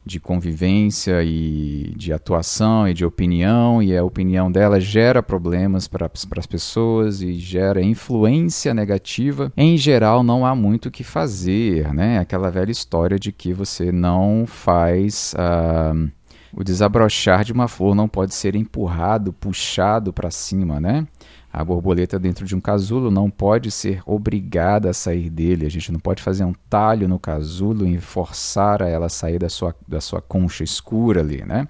de 0.04 0.18
convivência 0.18 1.22
e 1.22 1.92
de 1.96 2.12
atuação 2.12 2.88
e 2.88 2.94
de 2.94 3.04
opinião, 3.04 3.82
e 3.82 3.96
a 3.96 4.04
opinião 4.04 4.50
dela 4.50 4.80
gera 4.80 5.22
problemas 5.22 5.86
para 5.86 6.10
as 6.38 6.46
pessoas 6.46 7.22
e 7.22 7.34
gera 7.34 7.82
influência 7.82 8.74
negativa. 8.74 9.52
Em 9.56 9.76
geral, 9.76 10.22
não 10.22 10.44
há 10.44 10.54
muito 10.54 10.86
o 10.86 10.90
que 10.90 11.04
fazer, 11.04 11.92
né? 11.94 12.18
Aquela 12.18 12.50
velha 12.50 12.72
história 12.72 13.18
de 13.18 13.30
que 13.30 13.52
você 13.52 13.92
não 13.92 14.44
faz. 14.46 15.34
Uh, 15.34 16.10
o 16.54 16.62
desabrochar 16.62 17.44
de 17.44 17.52
uma 17.52 17.66
flor 17.66 17.94
não 17.94 18.06
pode 18.06 18.34
ser 18.34 18.54
empurrado, 18.54 19.32
puxado 19.32 20.12
para 20.12 20.30
cima, 20.30 20.78
né? 20.78 21.06
A 21.52 21.62
borboleta 21.62 22.18
dentro 22.18 22.46
de 22.46 22.56
um 22.56 22.60
casulo 22.60 23.10
não 23.10 23.28
pode 23.28 23.70
ser 23.70 24.00
obrigada 24.06 24.88
a 24.88 24.94
sair 24.94 25.28
dele. 25.28 25.66
A 25.66 25.70
gente 25.70 25.92
não 25.92 26.00
pode 26.00 26.22
fazer 26.22 26.44
um 26.44 26.54
talho 26.70 27.06
no 27.06 27.18
casulo 27.18 27.86
e 27.86 27.98
forçar 27.98 28.82
a 28.82 28.88
ela 28.88 29.06
a 29.06 29.10
sair 29.10 29.38
da 29.38 29.50
sua, 29.50 29.74
da 29.86 30.00
sua 30.00 30.22
concha 30.22 30.64
escura 30.64 31.20
ali, 31.20 31.44
né? 31.44 31.68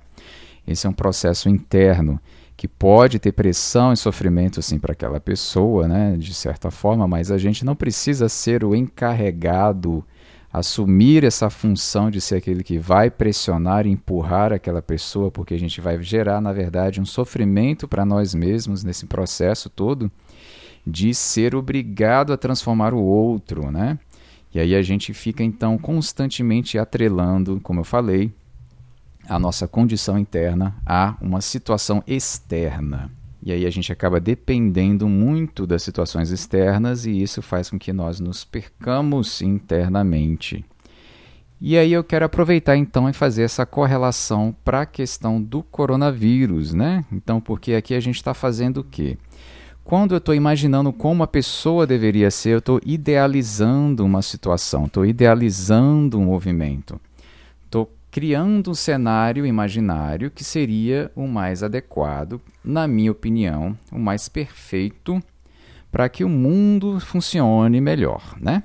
Esse 0.64 0.86
é 0.86 0.90
um 0.90 0.92
processo 0.92 1.48
interno 1.48 2.20
que 2.56 2.68
pode 2.68 3.18
ter 3.18 3.32
pressão 3.32 3.92
e 3.92 3.96
sofrimento 3.96 4.60
assim 4.60 4.78
para 4.78 4.92
aquela 4.92 5.18
pessoa, 5.18 5.88
né, 5.88 6.16
de 6.16 6.32
certa 6.32 6.70
forma, 6.70 7.08
mas 7.08 7.28
a 7.32 7.36
gente 7.36 7.64
não 7.64 7.74
precisa 7.74 8.28
ser 8.28 8.62
o 8.62 8.72
encarregado 8.72 10.04
assumir 10.52 11.24
essa 11.24 11.48
função 11.48 12.10
de 12.10 12.20
ser 12.20 12.36
aquele 12.36 12.62
que 12.62 12.78
vai 12.78 13.10
pressionar 13.10 13.86
e 13.86 13.90
empurrar 13.90 14.52
aquela 14.52 14.82
pessoa, 14.82 15.30
porque 15.30 15.54
a 15.54 15.58
gente 15.58 15.80
vai 15.80 16.00
gerar, 16.02 16.40
na 16.40 16.52
verdade, 16.52 17.00
um 17.00 17.06
sofrimento 17.06 17.88
para 17.88 18.04
nós 18.04 18.34
mesmos 18.34 18.84
nesse 18.84 19.06
processo 19.06 19.70
todo 19.70 20.10
de 20.86 21.14
ser 21.14 21.54
obrigado 21.54 22.32
a 22.32 22.36
transformar 22.36 22.92
o 22.92 23.00
outro, 23.00 23.70
né? 23.70 23.98
E 24.54 24.60
aí 24.60 24.74
a 24.74 24.82
gente 24.82 25.14
fica 25.14 25.42
então 25.42 25.78
constantemente 25.78 26.76
atrelando, 26.76 27.58
como 27.62 27.80
eu 27.80 27.84
falei, 27.84 28.30
a 29.26 29.38
nossa 29.38 29.66
condição 29.66 30.18
interna 30.18 30.74
a 30.84 31.16
uma 31.22 31.40
situação 31.40 32.02
externa. 32.06 33.10
E 33.44 33.50
aí 33.50 33.66
a 33.66 33.70
gente 33.70 33.92
acaba 33.92 34.20
dependendo 34.20 35.08
muito 35.08 35.66
das 35.66 35.82
situações 35.82 36.30
externas 36.30 37.06
e 37.06 37.22
isso 37.22 37.42
faz 37.42 37.68
com 37.68 37.78
que 37.78 37.92
nós 37.92 38.20
nos 38.20 38.44
percamos 38.44 39.42
internamente. 39.42 40.64
E 41.60 41.76
aí 41.76 41.92
eu 41.92 42.02
quero 42.02 42.24
aproveitar 42.24 42.76
então 42.76 43.08
e 43.08 43.12
fazer 43.12 43.42
essa 43.42 43.64
correlação 43.64 44.54
para 44.64 44.82
a 44.82 44.86
questão 44.86 45.40
do 45.40 45.62
coronavírus, 45.62 46.72
né? 46.74 47.04
Então, 47.12 47.40
porque 47.40 47.74
aqui 47.74 47.94
a 47.94 48.00
gente 48.00 48.16
está 48.16 48.34
fazendo 48.34 48.78
o 48.78 48.84
quê? 48.84 49.16
Quando 49.84 50.12
eu 50.12 50.18
estou 50.18 50.34
imaginando 50.34 50.92
como 50.92 51.22
a 51.22 51.26
pessoa 51.26 51.86
deveria 51.86 52.30
ser, 52.30 52.50
eu 52.50 52.58
estou 52.58 52.80
idealizando 52.84 54.04
uma 54.04 54.22
situação, 54.22 54.86
estou 54.86 55.04
idealizando 55.04 56.18
um 56.18 56.24
movimento, 56.26 57.00
criando 58.12 58.70
um 58.70 58.74
cenário 58.74 59.46
imaginário 59.46 60.30
que 60.30 60.44
seria 60.44 61.10
o 61.16 61.26
mais 61.26 61.62
adequado, 61.62 62.38
na 62.62 62.86
minha 62.86 63.10
opinião, 63.10 63.76
o 63.90 63.98
mais 63.98 64.28
perfeito 64.28 65.20
para 65.90 66.10
que 66.10 66.22
o 66.22 66.28
mundo 66.28 67.00
funcione 67.00 67.80
melhor, 67.80 68.36
né? 68.38 68.64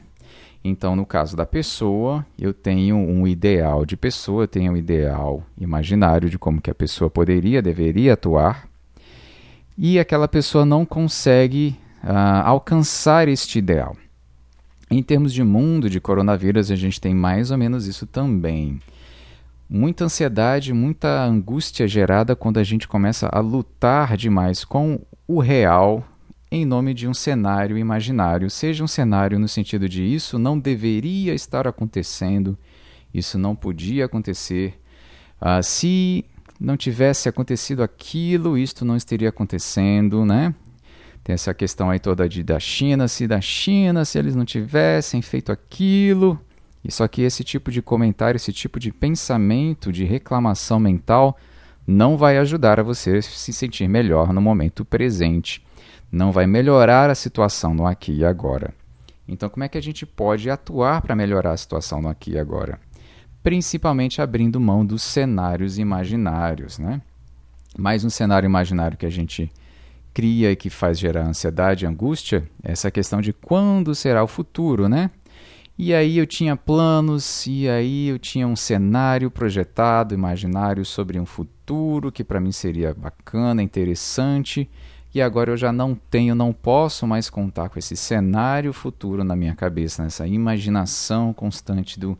Então, 0.61 0.97
no 0.97 1.05
caso 1.05 1.37
da 1.37 1.45
pessoa, 1.45 2.25
eu 2.37 2.53
tenho 2.53 2.97
um 2.97 3.25
ideal 3.25 3.85
de 3.85 3.95
pessoa, 3.95 4.43
eu 4.43 4.47
tenho 4.49 4.73
um 4.73 4.77
ideal 4.77 5.41
imaginário 5.57 6.29
de 6.29 6.37
como 6.37 6.61
que 6.61 6.69
a 6.69 6.75
pessoa 6.75 7.09
poderia, 7.09 7.61
deveria 7.61 8.13
atuar, 8.13 8.67
e 9.77 9.97
aquela 9.97 10.27
pessoa 10.27 10.65
não 10.65 10.85
consegue 10.85 11.73
uh, 12.03 12.43
alcançar 12.43 13.29
este 13.29 13.59
ideal. 13.59 13.95
Em 14.91 15.01
termos 15.01 15.31
de 15.31 15.43
mundo 15.43 15.89
de 15.89 16.01
coronavírus, 16.01 16.69
a 16.69 16.75
gente 16.75 16.99
tem 16.99 17.13
mais 17.13 17.49
ou 17.49 17.57
menos 17.57 17.87
isso 17.87 18.05
também. 18.05 18.81
Muita 19.69 20.05
ansiedade, 20.05 20.73
muita 20.73 21.23
angústia 21.25 21.87
gerada 21.87 22.35
quando 22.35 22.57
a 22.57 22.63
gente 22.63 22.87
começa 22.87 23.27
a 23.27 23.39
lutar 23.39 24.15
demais 24.15 24.63
com 24.63 24.99
o 25.27 25.39
real 25.39 26.07
em 26.49 26.65
nome 26.65 26.93
de 26.93 27.07
um 27.07 27.13
cenário 27.13 27.77
imaginário, 27.77 28.49
seja 28.49 28.81
um 28.83 28.87
cenário 28.87 29.37
no 29.37 29.47
sentido 29.47 29.89
de 29.89 30.01
isso 30.01 30.39
não 30.39 30.57
deveria 30.57 31.33
estar 31.33 31.67
acontecendo, 31.67 32.57
isso 33.13 33.37
não 33.37 33.53
podia 33.53 34.05
acontecer. 34.05 34.79
Uh, 35.41 35.61
se 35.61 36.23
não 36.57 36.77
tivesse 36.77 37.27
acontecido 37.27 37.83
aquilo, 37.83 38.57
isto 38.57 38.85
não 38.85 38.95
estaria 38.95 39.27
acontecendo, 39.27 40.25
né? 40.25 40.55
Tem 41.23 41.33
essa 41.33 41.53
questão 41.53 41.89
aí 41.89 41.99
toda 41.99 42.29
de 42.29 42.41
da 42.41 42.59
China, 42.59 43.09
se 43.09 43.27
da 43.27 43.41
China, 43.41 44.05
se 44.05 44.17
eles 44.17 44.33
não 44.33 44.45
tivessem 44.45 45.21
feito 45.21 45.51
aquilo. 45.51 46.39
Isso 46.83 47.03
aqui, 47.03 47.21
esse 47.21 47.43
tipo 47.43 47.71
de 47.71 47.81
comentário, 47.81 48.37
esse 48.37 48.53
tipo 48.53 48.79
de 48.79 48.91
pensamento, 48.91 49.91
de 49.91 50.03
reclamação 50.03 50.79
mental, 50.79 51.37
não 51.85 52.17
vai 52.17 52.37
ajudar 52.37 52.79
a 52.79 52.83
você 52.83 53.21
se 53.21 53.51
sentir 53.51 53.87
melhor 53.87 54.31
no 54.33 54.41
momento 54.41 54.85
presente. 54.85 55.65
Não 56.11 56.31
vai 56.31 56.47
melhorar 56.47 57.09
a 57.09 57.15
situação 57.15 57.73
no 57.73 57.85
aqui 57.85 58.13
e 58.13 58.25
agora. 58.25 58.73
Então, 59.27 59.49
como 59.49 59.63
é 59.63 59.67
que 59.67 59.77
a 59.77 59.81
gente 59.81 60.05
pode 60.05 60.49
atuar 60.49 61.01
para 61.01 61.15
melhorar 61.15 61.51
a 61.51 61.57
situação 61.57 62.01
no 62.01 62.07
aqui 62.07 62.31
e 62.31 62.39
agora? 62.39 62.79
principalmente 63.47 64.21
abrindo 64.21 64.59
mão 64.59 64.85
dos 64.85 65.01
cenários 65.01 65.79
imaginários, 65.79 66.77
né? 66.77 67.01
Mais 67.77 68.03
um 68.03 68.09
cenário 68.09 68.45
imaginário 68.45 68.97
que 68.97 69.05
a 69.05 69.09
gente 69.09 69.49
cria 70.13 70.51
e 70.51 70.55
que 70.57 70.69
faz 70.69 70.99
gerar 70.99 71.21
ansiedade 71.21 71.85
e 71.85 71.87
angústia, 71.87 72.43
é 72.61 72.73
essa 72.73 72.91
questão 72.91 73.21
de 73.21 73.31
quando 73.31 73.95
será 73.95 74.21
o 74.21 74.27
futuro, 74.27 74.89
né? 74.89 75.09
E 75.79 75.93
aí 75.93 76.17
eu 76.17 76.25
tinha 76.25 76.55
planos, 76.55 77.45
e 77.45 77.69
aí 77.69 78.07
eu 78.07 78.17
tinha 78.17 78.47
um 78.47 78.55
cenário 78.55 79.29
projetado, 79.29 80.15
imaginário 80.15 80.83
sobre 80.83 81.19
um 81.19 81.25
futuro 81.25 82.11
que 82.11 82.23
para 82.23 82.39
mim 82.39 82.51
seria 82.51 82.95
bacana, 82.95 83.61
interessante, 83.61 84.67
e 85.13 85.21
agora 85.21 85.51
eu 85.51 85.57
já 85.57 85.71
não 85.71 85.93
tenho, 85.93 86.33
não 86.33 86.51
posso 86.51 87.05
mais 87.05 87.29
contar 87.29 87.69
com 87.69 87.77
esse 87.77 87.95
cenário 87.95 88.73
futuro 88.73 89.23
na 89.23 89.35
minha 89.35 89.53
cabeça, 89.53 90.01
nessa 90.01 90.25
imaginação 90.25 91.31
constante 91.31 91.99
do 91.99 92.17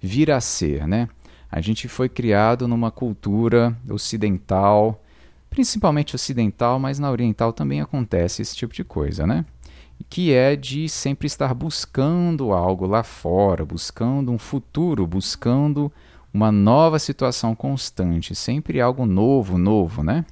vir 0.00 0.32
a 0.32 0.40
ser, 0.40 0.88
né? 0.88 1.08
A 1.50 1.60
gente 1.60 1.86
foi 1.86 2.08
criado 2.08 2.66
numa 2.66 2.90
cultura 2.90 3.76
ocidental, 3.88 5.00
principalmente 5.48 6.16
ocidental, 6.16 6.80
mas 6.80 6.98
na 6.98 7.08
oriental 7.08 7.52
também 7.52 7.80
acontece 7.80 8.42
esse 8.42 8.56
tipo 8.56 8.74
de 8.74 8.82
coisa, 8.82 9.28
né? 9.28 9.44
Que 10.08 10.32
é 10.32 10.54
de 10.54 10.88
sempre 10.88 11.26
estar 11.26 11.52
buscando 11.54 12.52
algo 12.52 12.86
lá 12.86 13.02
fora, 13.02 13.64
buscando 13.64 14.30
um 14.30 14.38
futuro, 14.38 15.06
buscando 15.06 15.92
uma 16.32 16.52
nova 16.52 16.98
situação 16.98 17.54
constante, 17.54 18.34
sempre 18.34 18.80
algo 18.80 19.06
novo, 19.06 19.56
novo, 19.56 20.02
né? 20.02 20.24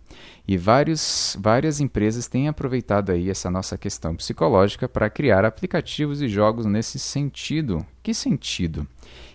E 0.47 0.57
vários, 0.59 1.37
várias 1.41 1.81
empresas 1.81 2.29
têm 2.29 2.47
aproveitado 2.47 3.11
aí 3.11 3.31
essa 3.31 3.51
nossa 3.51 3.79
questão 3.79 4.15
psicológica 4.15 4.87
para 4.87 5.09
criar 5.09 5.45
aplicativos 5.45 6.21
e 6.21 6.29
jogos 6.29 6.67
nesse 6.67 6.99
sentido. 6.99 7.85
Que 8.03 8.13
sentido? 8.13 8.87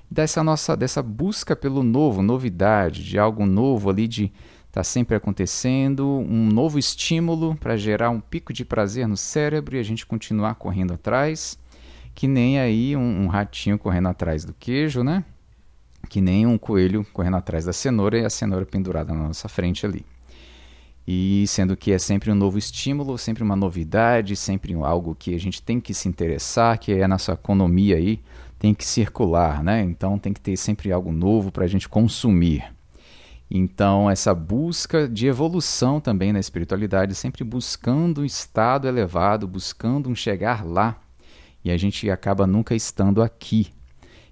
dessa 0.10 0.44
nossa 0.44 0.76
dessa 0.76 1.04
busca 1.04 1.56
pelo 1.56 1.84
novo, 1.84 2.22
novidade, 2.22 3.04
de 3.04 3.20
algo 3.20 3.46
novo 3.46 3.90
ali 3.90 4.08
de 4.08 4.32
está 4.70 4.84
sempre 4.84 5.16
acontecendo, 5.16 6.08
um 6.08 6.48
novo 6.48 6.78
estímulo 6.78 7.56
para 7.56 7.76
gerar 7.76 8.12
um 8.12 8.20
pico 8.20 8.54
de 8.54 8.64
prazer 8.64 9.08
no 9.08 9.18
cérebro 9.18 9.76
e 9.76 9.80
a 9.80 9.84
gente 9.84 10.06
continuar 10.06 10.56
correndo 10.56 10.94
atrás, 10.94 11.58
que 12.14 12.28
nem 12.28 12.60
aí 12.60 12.96
um, 12.96 13.24
um, 13.24 13.28
ratinho 13.28 13.80
correndo 13.80 14.10
atrás 14.10 14.46
do 14.46 14.54
queijo, 14.54 15.04
né? 15.04 15.26
Que 16.08 16.22
nem 16.22 16.46
um 16.46 16.58
coelho 16.58 17.06
correndo 17.12 17.38
atrás 17.38 17.66
da 17.66 17.74
cenoura 17.74 18.20
e 18.20 18.26
a 18.26 18.30
cenoura 18.30 18.66
pendurada 18.66 19.12
na 19.12 19.28
nossa 19.28 19.50
frente 19.50 19.86
ali. 19.88 20.06
E 21.08 21.46
sendo 21.48 21.76
que 21.76 21.92
é 21.92 21.98
sempre 21.98 22.32
um 22.32 22.36
novo 22.36 22.60
estímulo, 22.60 23.18
sempre 23.18 23.42
uma 23.42 23.56
novidade, 23.56 24.36
sempre 24.36 24.76
algo 24.76 25.16
que 25.16 25.34
a 25.34 25.40
gente 25.40 25.64
tem 25.64 25.80
que 25.80 25.96
se 25.96 26.08
interessar, 26.08 26.78
que 26.78 26.92
é 26.94 27.04
a 27.04 27.08
nossa 27.08 27.32
economia 27.32 27.96
aí, 27.96 28.22
tem 28.60 28.76
que 28.76 28.86
circular, 28.86 29.64
né? 29.64 29.82
Então 29.82 30.20
tem 30.20 30.32
que 30.32 30.40
ter 30.40 30.56
sempre 30.56 30.92
algo 30.92 31.12
novo 31.12 31.52
para 31.52 31.66
a 31.66 31.68
gente 31.68 31.90
consumir. 31.90 32.64
Então, 33.52 34.10
essa 34.10 34.34
busca 34.34 35.08
de 35.08 35.26
evolução 35.26 36.00
também 36.00 36.32
na 36.32 36.40
espiritualidade, 36.40 37.16
sempre 37.16 37.44
buscando 37.44 38.22
um 38.22 38.26
estado 38.26 38.88
elevado, 38.88 39.48
buscando 39.48 40.08
um 40.08 40.16
chegar 40.16 40.64
lá, 40.64 41.00
e 41.64 41.72
a 41.72 41.78
gente 41.78 42.10
acaba 42.12 42.46
nunca 42.46 42.76
estando 42.76 43.24
aqui. 43.24 43.68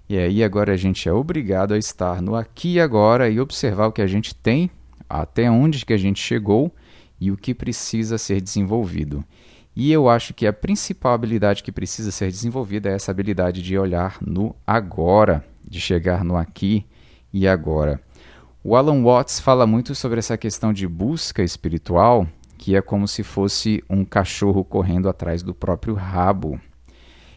E 0.08 0.16
aí 0.16 0.42
agora 0.42 0.72
a 0.72 0.76
gente 0.76 1.08
é 1.08 1.12
obrigado 1.12 1.74
a 1.74 1.78
estar 1.78 2.22
no 2.22 2.34
aqui 2.34 2.74
e 2.74 2.80
agora 2.80 3.28
e 3.28 3.40
observar 3.40 3.88
o 3.88 3.92
que 3.92 4.00
a 4.00 4.06
gente 4.06 4.34
tem, 4.34 4.70
até 5.08 5.50
onde 5.50 5.84
que 5.84 5.92
a 5.92 5.98
gente 5.98 6.20
chegou 6.20 6.74
e 7.20 7.30
o 7.30 7.36
que 7.36 7.54
precisa 7.54 8.16
ser 8.16 8.40
desenvolvido. 8.40 9.24
E 9.76 9.92
eu 9.92 10.08
acho 10.08 10.32
que 10.32 10.46
a 10.46 10.52
principal 10.52 11.12
habilidade 11.12 11.62
que 11.62 11.70
precisa 11.70 12.10
ser 12.10 12.30
desenvolvida 12.30 12.88
é 12.88 12.94
essa 12.94 13.10
habilidade 13.10 13.62
de 13.62 13.76
olhar 13.76 14.18
no 14.20 14.54
agora, 14.66 15.44
de 15.66 15.80
chegar 15.80 16.24
no 16.24 16.36
aqui 16.36 16.86
e 17.32 17.46
agora. 17.46 18.00
O 18.62 18.74
Alan 18.74 19.02
Watts 19.02 19.38
fala 19.38 19.66
muito 19.66 19.94
sobre 19.94 20.18
essa 20.18 20.36
questão 20.36 20.72
de 20.72 20.86
busca 20.86 21.42
espiritual, 21.42 22.26
que 22.56 22.74
é 22.74 22.82
como 22.82 23.06
se 23.06 23.22
fosse 23.22 23.84
um 23.88 24.04
cachorro 24.04 24.64
correndo 24.64 25.08
atrás 25.08 25.42
do 25.42 25.54
próprio 25.54 25.94
rabo, 25.94 26.60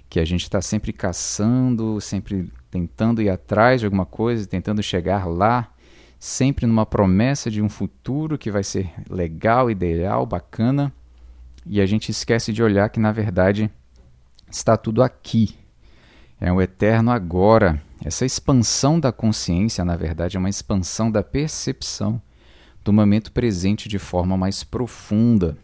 que 0.09 0.19
a 0.19 0.25
gente 0.25 0.41
está 0.41 0.61
sempre 0.61 0.91
caçando, 0.91 2.01
sempre 2.01 2.51
tentando 2.71 3.21
ir 3.21 3.29
atrás 3.29 3.81
de 3.81 3.85
alguma 3.85 4.05
coisa, 4.05 4.47
tentando 4.47 4.81
chegar 4.81 5.27
lá, 5.27 5.71
sempre 6.19 6.65
numa 6.65 6.87
promessa 6.87 7.51
de 7.51 7.61
um 7.61 7.69
futuro 7.69 8.37
que 8.37 8.49
vai 8.49 8.63
ser 8.63 8.91
legal, 9.07 9.69
ideal, 9.69 10.25
bacana 10.25 10.91
e 11.65 11.79
a 11.79 11.85
gente 11.85 12.09
esquece 12.09 12.51
de 12.51 12.63
olhar 12.63 12.89
que 12.89 12.99
na 12.99 13.11
verdade 13.11 13.69
está 14.49 14.75
tudo 14.75 15.03
aqui. 15.03 15.55
É 16.39 16.51
o 16.51 16.59
eterno 16.59 17.11
agora. 17.11 17.81
Essa 18.03 18.25
expansão 18.25 18.99
da 18.99 19.11
consciência, 19.11 19.85
na 19.85 19.95
verdade, 19.95 20.35
é 20.35 20.39
uma 20.39 20.49
expansão 20.49 21.11
da 21.11 21.21
percepção 21.21 22.19
do 22.83 22.91
momento 22.91 23.31
presente 23.31 23.87
de 23.87 23.99
forma 23.99 24.35
mais 24.35 24.63
profunda. 24.63 25.55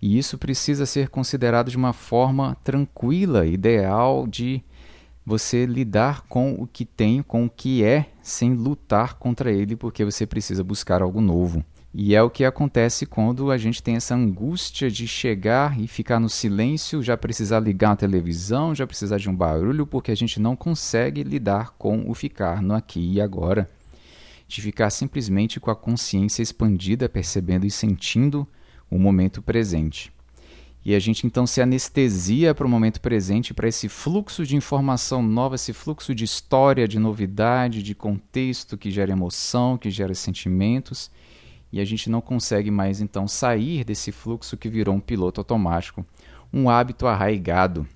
E 0.00 0.16
isso 0.16 0.38
precisa 0.38 0.86
ser 0.86 1.08
considerado 1.08 1.70
de 1.70 1.76
uma 1.76 1.92
forma 1.92 2.56
tranquila, 2.64 3.46
ideal 3.46 4.26
de 4.26 4.62
você 5.26 5.66
lidar 5.66 6.22
com 6.22 6.54
o 6.54 6.66
que 6.66 6.86
tem, 6.86 7.22
com 7.22 7.44
o 7.44 7.50
que 7.50 7.84
é, 7.84 8.06
sem 8.22 8.54
lutar 8.54 9.14
contra 9.14 9.52
ele, 9.52 9.76
porque 9.76 10.02
você 10.04 10.24
precisa 10.24 10.64
buscar 10.64 11.02
algo 11.02 11.20
novo. 11.20 11.62
E 11.92 12.14
é 12.14 12.22
o 12.22 12.28
que 12.28 12.44
acontece 12.44 13.06
quando 13.06 13.50
a 13.50 13.56
gente 13.56 13.82
tem 13.82 13.96
essa 13.96 14.14
angústia 14.14 14.90
de 14.90 15.08
chegar 15.08 15.80
e 15.80 15.88
ficar 15.88 16.20
no 16.20 16.28
silêncio, 16.28 17.02
já 17.02 17.16
precisar 17.16 17.60
ligar 17.60 17.92
a 17.92 17.96
televisão, 17.96 18.74
já 18.74 18.86
precisar 18.86 19.16
de 19.16 19.28
um 19.28 19.34
barulho, 19.34 19.86
porque 19.86 20.10
a 20.10 20.14
gente 20.14 20.38
não 20.38 20.54
consegue 20.54 21.22
lidar 21.22 21.70
com 21.78 22.08
o 22.08 22.14
ficar 22.14 22.62
no 22.62 22.74
aqui 22.74 23.14
e 23.14 23.20
agora. 23.20 23.68
De 24.46 24.60
ficar 24.60 24.90
simplesmente 24.90 25.58
com 25.58 25.70
a 25.70 25.76
consciência 25.76 26.42
expandida, 26.42 27.08
percebendo 27.08 27.66
e 27.66 27.70
sentindo 27.70 28.46
o 28.90 28.98
momento 28.98 29.40
presente. 29.40 30.12
E 30.84 30.94
a 30.94 30.98
gente 30.98 31.26
então 31.26 31.46
se 31.46 31.60
anestesia 31.60 32.54
para 32.54 32.66
o 32.66 32.70
momento 32.70 33.00
presente, 33.00 33.52
para 33.52 33.68
esse 33.68 33.88
fluxo 33.88 34.46
de 34.46 34.56
informação 34.56 35.22
nova, 35.22 35.54
esse 35.54 35.72
fluxo 35.72 36.14
de 36.14 36.24
história, 36.24 36.86
de 36.86 36.98
novidade, 36.98 37.82
de 37.82 37.94
contexto 37.94 38.76
que 38.76 38.90
gera 38.90 39.12
emoção, 39.12 39.76
que 39.76 39.90
gera 39.90 40.14
sentimentos 40.14 41.10
e 41.72 41.80
a 41.80 41.84
gente 41.84 42.08
não 42.08 42.20
consegue 42.20 42.70
mais 42.70 43.00
então 43.00 43.28
sair 43.28 43.84
desse 43.84 44.10
fluxo 44.10 44.56
que 44.56 44.68
virou 44.68 44.94
um 44.94 45.00
piloto 45.00 45.40
automático, 45.40 46.04
um 46.52 46.70
hábito 46.70 47.06
arraigado. 47.06 47.86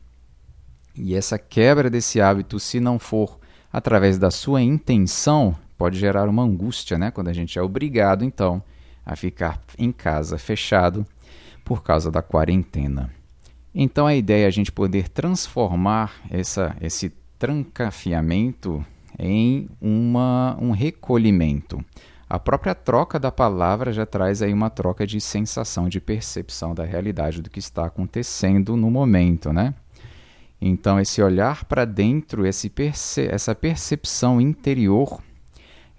E 0.95 1.15
essa 1.15 1.39
quebra 1.39 1.89
desse 1.89 2.21
hábito, 2.21 2.61
se 2.61 2.79
não 2.79 2.99
for 2.99 3.39
através 3.73 4.19
da 4.19 4.31
sua 4.31 4.61
intenção, 4.61 5.57
pode 5.79 5.99
gerar 5.99 6.29
uma 6.29 6.43
angústia, 6.43 6.99
né? 6.99 7.11
Quando 7.11 7.29
a 7.29 7.33
gente 7.33 7.59
é 7.59 7.63
obrigado, 7.63 8.25
então, 8.25 8.63
a 9.05 9.17
ficar 9.17 9.61
em 9.79 9.91
casa 9.91 10.37
fechado 10.37 11.07
por 11.65 11.83
causa 11.83 12.11
da 12.11 12.21
quarentena. 12.21 13.11
Então 13.75 14.07
a 14.07 14.15
ideia 14.15 14.45
é 14.45 14.47
a 14.47 14.51
gente 14.51 14.71
poder 14.71 15.09
transformar 15.09 16.13
essa, 16.29 16.77
esse 16.81 17.11
trancafiamento 17.39 18.85
em 19.19 19.69
uma, 19.81 20.57
um 20.61 20.73
recolhimento. 20.73 21.83
A 22.33 22.39
própria 22.39 22.75
troca 22.75 23.21
da 23.21 23.31
palavra 23.31 23.93
já 23.93 24.07
traz 24.07 24.41
aí 24.41 24.55
uma 24.55 24.71
troca 24.71 25.07
de 25.07 25.21
sensação, 25.21 25.87
de 25.87 26.01
percepção 26.01 26.75
da 26.75 26.83
realidade 26.83 27.43
do 27.43 27.51
que 27.51 27.59
está 27.59 27.85
acontecendo 27.85 28.75
no 28.75 28.91
momento, 28.91 29.53
né? 29.53 29.75
Então, 30.59 30.99
esse 30.99 31.21
olhar 31.21 31.67
para 31.67 31.85
dentro, 31.85 32.45
perce 32.75 33.29
essa 33.31 33.55
percepção 33.55 34.41
interior, 34.41 35.21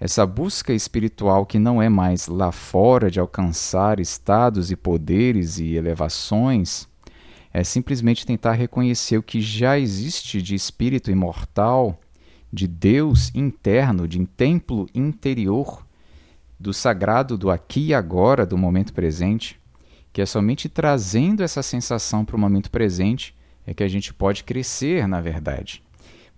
essa 0.00 0.26
busca 0.26 0.72
espiritual 0.72 1.46
que 1.46 1.60
não 1.60 1.80
é 1.80 1.88
mais 1.88 2.26
lá 2.26 2.50
fora 2.50 3.12
de 3.12 3.20
alcançar 3.20 4.00
estados 4.00 4.72
e 4.72 4.76
poderes 4.76 5.60
e 5.60 5.76
elevações, 5.76 6.88
é 7.52 7.62
simplesmente 7.62 8.26
tentar 8.26 8.54
reconhecer 8.54 9.18
o 9.18 9.22
que 9.22 9.40
já 9.40 9.78
existe 9.78 10.42
de 10.42 10.56
espírito 10.56 11.12
imortal, 11.12 11.96
de 12.52 12.66
Deus 12.66 13.32
interno, 13.36 14.08
de 14.08 14.20
um 14.20 14.24
templo 14.24 14.88
interior 14.92 15.83
do 16.64 16.72
sagrado 16.72 17.36
do 17.36 17.50
aqui 17.50 17.88
e 17.88 17.94
agora, 17.94 18.46
do 18.46 18.56
momento 18.56 18.94
presente, 18.94 19.60
que 20.10 20.22
é 20.22 20.24
somente 20.24 20.66
trazendo 20.66 21.42
essa 21.42 21.62
sensação 21.62 22.24
para 22.24 22.36
o 22.36 22.38
momento 22.38 22.70
presente 22.70 23.36
é 23.66 23.74
que 23.74 23.82
a 23.82 23.88
gente 23.88 24.14
pode 24.14 24.44
crescer, 24.44 25.06
na 25.06 25.20
verdade. 25.20 25.82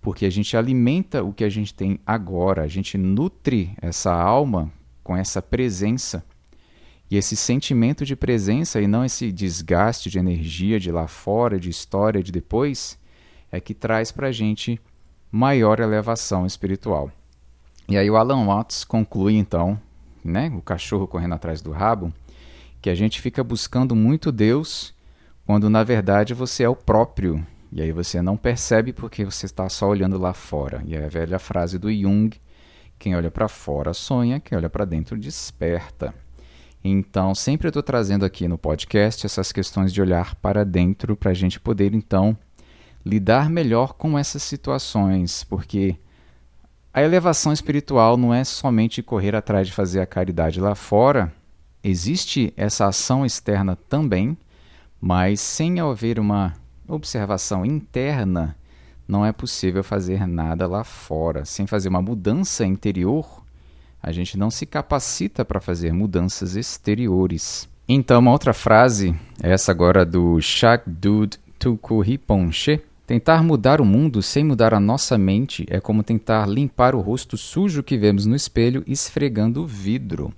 Porque 0.00 0.26
a 0.26 0.30
gente 0.30 0.56
alimenta 0.56 1.22
o 1.22 1.32
que 1.32 1.44
a 1.44 1.48
gente 1.48 1.72
tem 1.72 2.00
agora, 2.04 2.64
a 2.64 2.66
gente 2.66 2.98
nutre 2.98 3.72
essa 3.80 4.12
alma 4.12 4.72
com 5.00 5.16
essa 5.16 5.40
presença. 5.40 6.24
E 7.08 7.16
esse 7.16 7.36
sentimento 7.36 8.04
de 8.04 8.16
presença 8.16 8.80
e 8.80 8.88
não 8.88 9.04
esse 9.04 9.30
desgaste 9.30 10.10
de 10.10 10.18
energia 10.18 10.80
de 10.80 10.90
lá 10.90 11.06
fora, 11.06 11.60
de 11.60 11.70
história, 11.70 12.20
de 12.20 12.32
depois, 12.32 12.98
é 13.52 13.60
que 13.60 13.72
traz 13.72 14.10
para 14.10 14.26
a 14.26 14.32
gente 14.32 14.80
maior 15.30 15.78
elevação 15.78 16.44
espiritual. 16.44 17.12
E 17.88 17.96
aí 17.96 18.10
o 18.10 18.16
Alan 18.16 18.44
Watts 18.44 18.82
conclui 18.82 19.36
então 19.36 19.80
né, 20.26 20.52
o 20.56 20.60
cachorro 20.60 21.06
correndo 21.06 21.34
atrás 21.34 21.60
do 21.62 21.70
rabo, 21.70 22.12
que 22.80 22.90
a 22.90 22.94
gente 22.94 23.20
fica 23.20 23.42
buscando 23.42 23.94
muito 23.96 24.30
Deus 24.30 24.94
quando 25.46 25.70
na 25.70 25.84
verdade 25.84 26.34
você 26.34 26.64
é 26.64 26.68
o 26.68 26.76
próprio. 26.76 27.46
E 27.72 27.82
aí 27.82 27.92
você 27.92 28.22
não 28.22 28.36
percebe 28.36 28.92
porque 28.92 29.24
você 29.24 29.46
está 29.46 29.68
só 29.68 29.88
olhando 29.88 30.18
lá 30.18 30.32
fora. 30.32 30.82
E 30.86 30.94
é 30.94 31.04
a 31.04 31.08
velha 31.08 31.38
frase 31.38 31.78
do 31.78 31.92
Jung: 31.92 32.30
quem 32.98 33.14
olha 33.14 33.30
para 33.30 33.48
fora 33.48 33.92
sonha, 33.92 34.40
quem 34.40 34.56
olha 34.56 34.70
para 34.70 34.84
dentro 34.84 35.18
desperta. 35.18 36.14
Então, 36.82 37.34
sempre 37.34 37.66
eu 37.66 37.70
estou 37.70 37.82
trazendo 37.82 38.24
aqui 38.24 38.46
no 38.46 38.56
podcast 38.56 39.26
essas 39.26 39.50
questões 39.50 39.92
de 39.92 40.00
olhar 40.00 40.36
para 40.36 40.64
dentro 40.64 41.16
para 41.16 41.32
a 41.32 41.34
gente 41.34 41.58
poder 41.58 41.92
então 41.94 42.36
lidar 43.04 43.50
melhor 43.50 43.94
com 43.94 44.18
essas 44.18 44.42
situações, 44.42 45.42
porque 45.44 45.96
a 46.96 47.02
elevação 47.02 47.52
espiritual 47.52 48.16
não 48.16 48.32
é 48.32 48.42
somente 48.42 49.02
correr 49.02 49.36
atrás 49.36 49.66
de 49.66 49.72
fazer 49.74 50.00
a 50.00 50.06
caridade 50.06 50.58
lá 50.58 50.74
fora, 50.74 51.30
existe 51.84 52.54
essa 52.56 52.86
ação 52.86 53.26
externa 53.26 53.76
também, 53.76 54.34
mas 54.98 55.38
sem 55.38 55.78
haver 55.78 56.18
uma 56.18 56.54
observação 56.88 57.66
interna, 57.66 58.56
não 59.06 59.26
é 59.26 59.30
possível 59.30 59.84
fazer 59.84 60.26
nada 60.26 60.66
lá 60.66 60.84
fora. 60.84 61.44
Sem 61.44 61.66
fazer 61.66 61.90
uma 61.90 62.00
mudança 62.00 62.64
interior, 62.64 63.44
a 64.02 64.10
gente 64.10 64.38
não 64.38 64.50
se 64.50 64.64
capacita 64.64 65.44
para 65.44 65.60
fazer 65.60 65.92
mudanças 65.92 66.56
exteriores. 66.56 67.68
Então, 67.86 68.20
uma 68.20 68.32
outra 68.32 68.54
frase, 68.54 69.14
essa 69.42 69.70
agora 69.70 70.02
do 70.06 70.40
Shakdud 70.40 71.38
Tuku 71.58 72.00
Rinpoche, 72.00 72.80
Tentar 73.06 73.40
mudar 73.40 73.80
o 73.80 73.84
mundo 73.84 74.20
sem 74.20 74.42
mudar 74.42 74.74
a 74.74 74.80
nossa 74.80 75.16
mente 75.16 75.64
é 75.70 75.78
como 75.78 76.02
tentar 76.02 76.44
limpar 76.48 76.92
o 76.92 77.00
rosto 77.00 77.36
sujo 77.36 77.80
que 77.80 77.96
vemos 77.96 78.26
no 78.26 78.34
espelho 78.34 78.82
esfregando 78.84 79.62
o 79.62 79.66
vidro. 79.66 80.34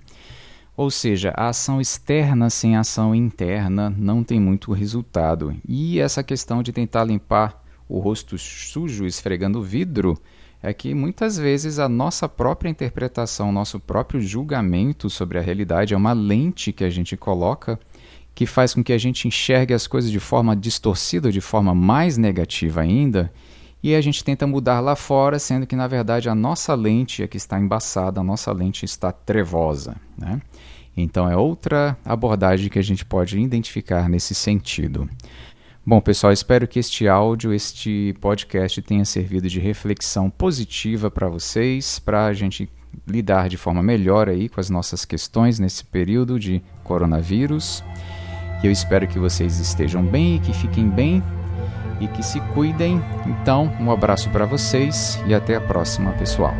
Ou 0.77 0.91
seja, 0.91 1.33
a 1.35 1.47
ação 1.49 1.81
externa 1.81 2.47
sem 2.51 2.77
ação 2.77 3.15
interna 3.15 3.89
não 3.97 4.23
tem 4.23 4.39
muito 4.39 4.71
resultado. 4.71 5.55
E 5.67 5.99
essa 5.99 6.21
questão 6.21 6.61
de 6.61 6.71
tentar 6.71 7.03
limpar 7.05 7.59
o 7.87 7.97
rosto 7.97 8.37
sujo 8.37 9.03
esfregando 9.07 9.59
o 9.59 9.63
vidro 9.63 10.15
é 10.61 10.71
que 10.71 10.93
muitas 10.93 11.37
vezes 11.37 11.79
a 11.79 11.89
nossa 11.89 12.29
própria 12.29 12.69
interpretação, 12.69 13.51
nosso 13.51 13.79
próprio 13.79 14.21
julgamento 14.21 15.09
sobre 15.09 15.39
a 15.39 15.41
realidade 15.41 15.95
é 15.95 15.97
uma 15.97 16.13
lente 16.13 16.71
que 16.71 16.83
a 16.83 16.89
gente 16.89 17.17
coloca 17.17 17.79
que 18.39 18.45
faz 18.45 18.73
com 18.73 18.81
que 18.81 18.93
a 18.93 18.97
gente 18.97 19.27
enxergue 19.27 19.73
as 19.73 19.85
coisas 19.85 20.09
de 20.09 20.17
forma 20.17 20.55
distorcida, 20.55 21.29
de 21.29 21.41
forma 21.41 21.75
mais 21.75 22.15
negativa 22.17 22.79
ainda, 22.79 23.29
e 23.83 23.93
a 23.93 23.99
gente 23.99 24.23
tenta 24.23 24.47
mudar 24.47 24.79
lá 24.79 24.95
fora, 24.95 25.37
sendo 25.37 25.67
que 25.67 25.75
na 25.75 25.87
verdade 25.87 26.29
a 26.29 26.33
nossa 26.33 26.73
lente 26.73 27.21
é 27.21 27.27
que 27.27 27.35
está 27.35 27.59
embaçada, 27.59 28.21
a 28.21 28.23
nossa 28.23 28.49
lente 28.53 28.85
está 28.85 29.11
trevosa. 29.11 29.97
Né? 30.17 30.41
Então 30.95 31.29
é 31.29 31.35
outra 31.35 31.97
abordagem 32.05 32.69
que 32.69 32.79
a 32.79 32.81
gente 32.81 33.03
pode 33.03 33.37
identificar 33.37 34.07
nesse 34.07 34.33
sentido. 34.33 35.09
Bom, 35.85 35.99
pessoal, 35.99 36.31
espero 36.31 36.65
que 36.65 36.79
este 36.79 37.09
áudio, 37.09 37.53
este 37.53 38.15
podcast 38.21 38.81
tenha 38.83 39.03
servido 39.03 39.49
de 39.49 39.59
reflexão 39.59 40.29
positiva 40.29 41.11
para 41.11 41.27
vocês, 41.27 41.99
para 41.99 42.27
a 42.27 42.33
gente 42.33 42.69
lidar 43.05 43.49
de 43.49 43.57
forma 43.57 43.83
melhor 43.83 44.29
aí 44.29 44.47
com 44.47 44.61
as 44.61 44.69
nossas 44.69 45.03
questões 45.03 45.59
nesse 45.59 45.83
período 45.83 46.39
de 46.39 46.61
coronavírus. 46.85 47.83
Eu 48.63 48.71
espero 48.71 49.07
que 49.07 49.17
vocês 49.17 49.59
estejam 49.59 50.03
bem 50.03 50.35
e 50.35 50.39
que 50.39 50.53
fiquem 50.53 50.89
bem 50.89 51.23
e 51.99 52.07
que 52.07 52.23
se 52.23 52.39
cuidem. 52.53 53.01
Então, 53.25 53.71
um 53.79 53.91
abraço 53.91 54.29
para 54.29 54.45
vocês 54.45 55.21
e 55.25 55.33
até 55.33 55.55
a 55.55 55.61
próxima, 55.61 56.11
pessoal. 56.13 56.53